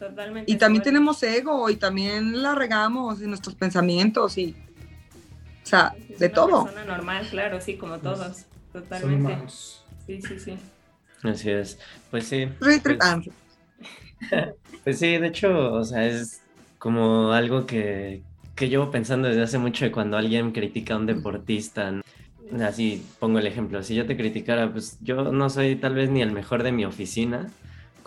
[0.00, 0.50] Totalmente.
[0.50, 4.56] Y también tenemos ego y también la regamos en nuestros pensamientos y,
[5.62, 6.64] o sea, es de una todo.
[6.64, 8.46] persona normal, claro, sí, como todos.
[8.72, 9.36] Totalmente.
[10.06, 10.56] Sí, sí, sí.
[11.22, 11.78] Así es.
[12.10, 12.48] Pues sí.
[12.58, 12.80] Pues,
[14.84, 16.40] pues, sí, de hecho, o sea, es
[16.78, 18.22] como algo que,
[18.54, 22.00] que llevo pensando desde hace mucho de cuando alguien critica a un deportista.
[22.62, 26.22] Así pongo el ejemplo, si yo te criticara, pues yo no soy tal vez ni
[26.22, 27.48] el mejor de mi oficina,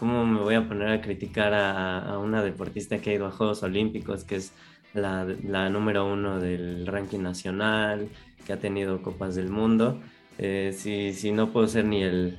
[0.03, 3.31] ¿cómo me voy a poner a criticar a, a una deportista que ha ido a
[3.31, 4.51] Juegos Olímpicos, que es
[4.93, 8.09] la, la, número uno del ranking nacional,
[8.45, 10.01] que ha tenido copas del mundo?
[10.37, 12.37] Eh, si, si no puedo ser ni el,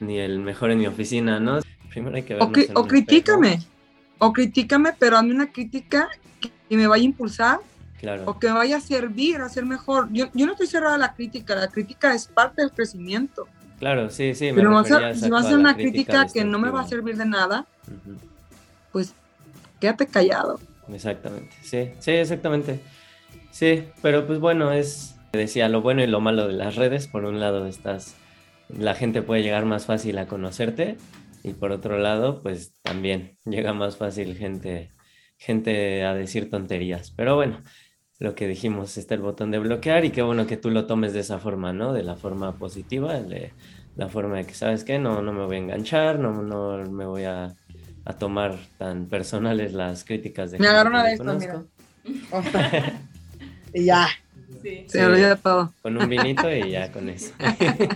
[0.00, 1.60] ni el mejor en mi oficina, ¿no?
[1.90, 3.70] Primero hay que O, cri o critícame, espejo.
[4.16, 6.08] o critícame, pero hazme una crítica
[6.40, 7.60] que me vaya a impulsar
[8.00, 8.22] claro.
[8.24, 10.08] o que me vaya a servir a ser mejor.
[10.12, 13.46] Yo, yo no estoy cerrada a la crítica, la crítica es parte del crecimiento.
[13.78, 14.50] Claro, sí, sí.
[14.54, 17.26] Pero no si va a una crítica, crítica que no me va a servir de
[17.26, 18.16] nada, uh -huh.
[18.92, 19.14] pues
[19.80, 20.58] quédate callado.
[20.92, 22.80] Exactamente, sí, sí, exactamente.
[23.50, 27.08] Sí, pero pues bueno, es, decía, lo bueno y lo malo de las redes.
[27.08, 28.14] Por un lado estás,
[28.68, 30.96] la gente puede llegar más fácil a conocerte
[31.42, 34.90] y por otro lado, pues también llega más fácil gente,
[35.38, 37.12] gente a decir tonterías.
[37.12, 37.62] Pero bueno,
[38.18, 41.12] lo que dijimos, está el botón de bloquear y qué bueno que tú lo tomes
[41.12, 41.92] de esa forma, ¿no?
[41.92, 43.52] De la forma positiva, de
[43.96, 44.98] la forma de que, ¿sabes qué?
[44.98, 47.54] No, no me voy a enganchar, no, no me voy a,
[48.04, 50.58] a tomar tan personales las críticas de...
[50.58, 51.62] Me agarró una de estas, mira.
[53.74, 54.08] y ya.
[54.62, 54.84] Sí.
[54.86, 55.72] Se me olvidó todo.
[55.82, 57.32] Con un vinito y ya con eso.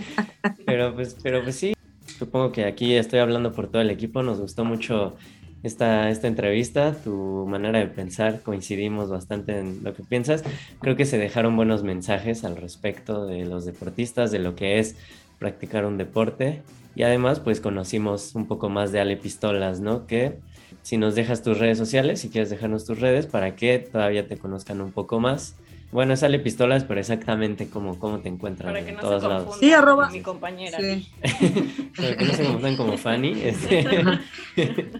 [0.65, 1.73] pero, pues, pero pues sí,
[2.17, 5.15] supongo que aquí estoy hablando por todo el equipo, nos gustó mucho
[5.63, 10.43] esta, esta entrevista, tu manera de pensar, coincidimos bastante en lo que piensas.
[10.79, 14.95] Creo que se dejaron buenos mensajes al respecto de los deportistas, de lo que es
[15.39, 16.61] practicar un deporte
[16.95, 20.05] y además pues conocimos un poco más de Ale Pistolas, ¿no?
[20.07, 20.39] Que
[20.81, 24.37] si nos dejas tus redes sociales, si quieres dejarnos tus redes para que todavía te
[24.37, 25.55] conozcan un poco más
[25.91, 29.57] bueno, sale pistolas, pero exactamente cómo, cómo te encuentran Para que no todos se lados.
[29.59, 30.09] Sí, arroba.
[30.09, 30.77] Mi compañera.
[30.79, 31.09] Sí.
[31.97, 33.31] Para que no se confundan como Fanny.
[33.41, 34.21] Este.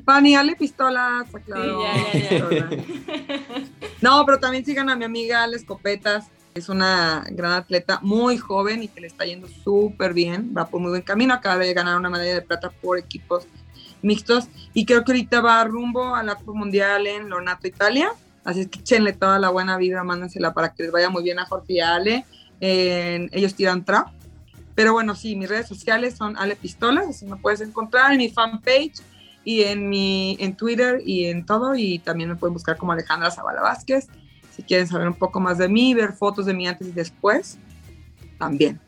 [0.05, 1.81] Fanny, Ale pistolas, claro.
[2.11, 2.69] Sí, ya, ya, ya.
[4.01, 6.27] no, pero también sigan a mi amiga Ale Escopetas.
[6.53, 10.53] Es una gran atleta, muy joven y que le está yendo súper bien.
[10.55, 11.33] Va por muy buen camino.
[11.33, 13.47] Acaba de ganar una medalla de plata por equipos
[14.01, 14.49] mixtos.
[14.73, 18.11] Y creo que ahorita va rumbo a la Copa Mundial en Lonato, Italia
[18.43, 21.39] Así es que échenle toda la buena vida, mándensela para que les vaya muy bien
[21.39, 22.25] a Jorge y a Ale.
[22.59, 24.07] ellos tiran trap.
[24.75, 28.29] Pero bueno, sí, mis redes sociales son Ale Pistolas, así me puedes encontrar en mi
[28.29, 29.01] fanpage
[29.43, 31.75] y en mi en Twitter y en todo.
[31.75, 34.07] Y también me pueden buscar como Alejandra Zavala Vázquez.
[34.55, 37.57] Si quieren saber un poco más de mí, ver fotos de mí antes y después,
[38.37, 38.79] también.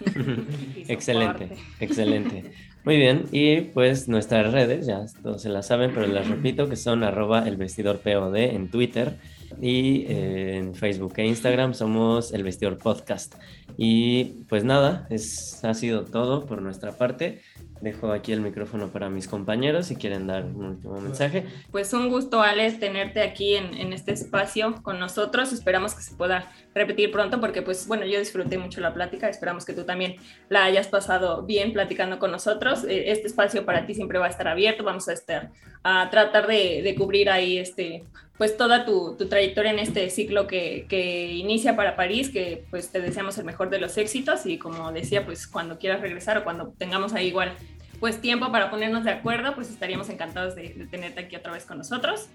[0.88, 2.52] excelente, excelente.
[2.84, 6.76] Muy bien, y pues nuestras redes, ya todos se las saben, pero les repito que
[6.76, 9.16] son arroba el vestidor POD en Twitter
[9.58, 13.36] y eh, en Facebook e Instagram somos el vestidor podcast.
[13.78, 17.40] Y pues nada, es, ha sido todo por nuestra parte.
[17.80, 21.44] Dejo aquí el micrófono para mis compañeros si quieren dar un último mensaje.
[21.70, 25.52] Pues un gusto, Alex, tenerte aquí en, en, este espacio con nosotros.
[25.52, 29.28] Esperamos que se pueda repetir pronto porque, pues, bueno, yo disfruté mucho la plática.
[29.28, 30.16] Esperamos que tú también
[30.48, 32.84] la hayas pasado bien platicando con nosotros.
[32.84, 34.84] Eh, este espacio para ti siempre va a estar abierto.
[34.84, 35.50] Vamos a estar
[35.82, 38.04] a tratar de, de cubrir ahí este
[38.36, 42.90] pues toda tu, tu, trayectoria en este ciclo que, que, inicia para París, que pues
[42.90, 46.44] te deseamos el mejor de los éxitos y como decía, pues cuando quieras regresar o
[46.44, 47.54] cuando tengamos ahí igual
[48.00, 51.78] pues tiempo para ponernos de acuerdo, pues estaríamos encantados de, tenerte aquí otra vez con
[51.78, 52.28] nosotros.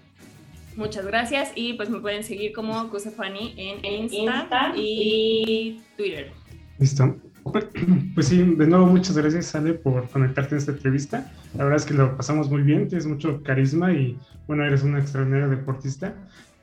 [0.76, 6.32] Muchas gracias y pues me pueden seguir como Cusefani en Insta, y Twitter.
[6.78, 7.16] Listo.
[8.14, 11.32] Pues sí, de nuevo muchas gracias Ale por conectarte en esta entrevista.
[11.56, 14.98] La verdad es que lo pasamos muy bien, tienes mucho carisma y bueno, eres una
[14.98, 16.14] extraordinaria deportista.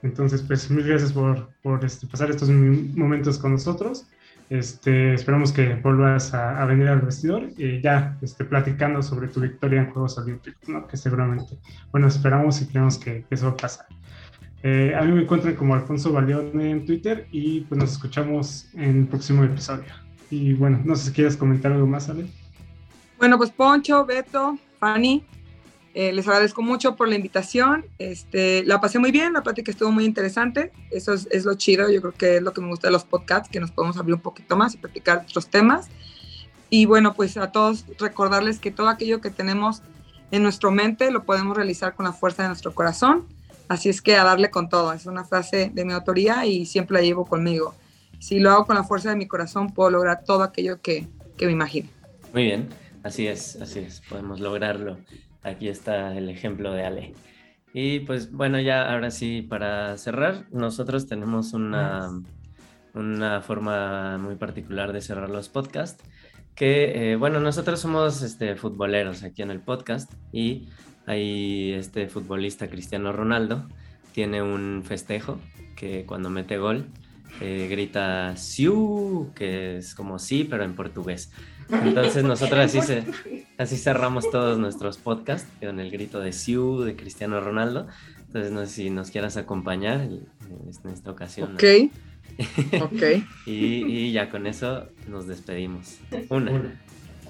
[0.04, 4.08] Entonces, pues mil gracias por, por este, pasar estos momentos con nosotros.
[4.50, 9.82] Este, esperamos que vuelvas a, venir al vestidor y ya este, platicando sobre tu victoria
[9.82, 10.88] en Juegos Olímpicos, ¿no?
[10.88, 11.58] que seguramente,
[11.92, 13.86] bueno, esperamos y creemos que, eso va a pasar.
[14.64, 19.02] Eh, a mí me encuentran como Alfonso Baleón en Twitter y pues nos escuchamos en
[19.02, 20.07] el próximo episodio.
[20.30, 22.26] Y bueno, no sé si quieres comentar algo más, Ale.
[23.18, 25.24] Bueno, pues Poncho, Beto, Fanny,
[26.00, 27.84] eh, les agradezco mucho por la invitación.
[27.98, 30.72] Este, la pasé muy bien, la plática estuvo muy interesante.
[30.92, 33.50] Eso es, lo chido, yo creo que es lo que me gusta de los podcasts,
[33.50, 35.88] que nos podemos abrir un poquito más y platicar otros temas.
[36.70, 39.82] Y bueno, pues a todos recordarles que todo aquello que tenemos
[40.30, 43.26] en nuestra mente lo podemos realizar con la fuerza de nuestro corazón.
[43.68, 44.94] Así es que a darle con todo.
[44.94, 47.74] Es una frase de mi autoría y siempre la llevo conmigo.
[48.20, 51.08] Si lo hago con la fuerza de mi corazón, puedo lograr todo aquello que,
[51.38, 51.90] que me imagine.
[52.34, 52.70] Muy bien,
[53.04, 54.98] así es, así es, podemos lograrlo.
[55.44, 57.14] Aquí está el ejemplo de Ale.
[57.74, 62.10] Y pues bueno, ya ahora sí, para cerrar, nosotros tenemos una,
[62.94, 66.04] una forma muy particular de cerrar los podcasts,
[66.56, 70.70] que eh, bueno, nosotros somos este, futboleros aquí en el podcast y
[71.06, 73.68] hay este futbolista Cristiano Ronaldo,
[74.12, 75.40] tiene un festejo
[75.76, 76.88] que cuando mete gol
[77.42, 81.32] eh, grita Siu, que es como sí, pero en portugués.
[81.70, 83.04] Entonces nosotros así, se,
[83.58, 87.88] así cerramos todos nuestros podcasts con el grito de Siu de Cristiano Ronaldo.
[88.28, 91.54] Entonces no sé si nos quieras acompañar en, esta ocasión.
[91.56, 91.64] Ok.
[92.82, 93.24] ok.
[93.46, 95.98] y, ya con eso nos despedimos.
[96.30, 96.80] Una,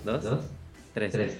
[0.04, 0.46] dos,
[0.94, 1.12] tres.
[1.12, 1.38] tres.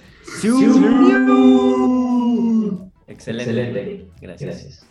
[3.06, 4.06] Excelente.
[4.20, 4.86] Gracias.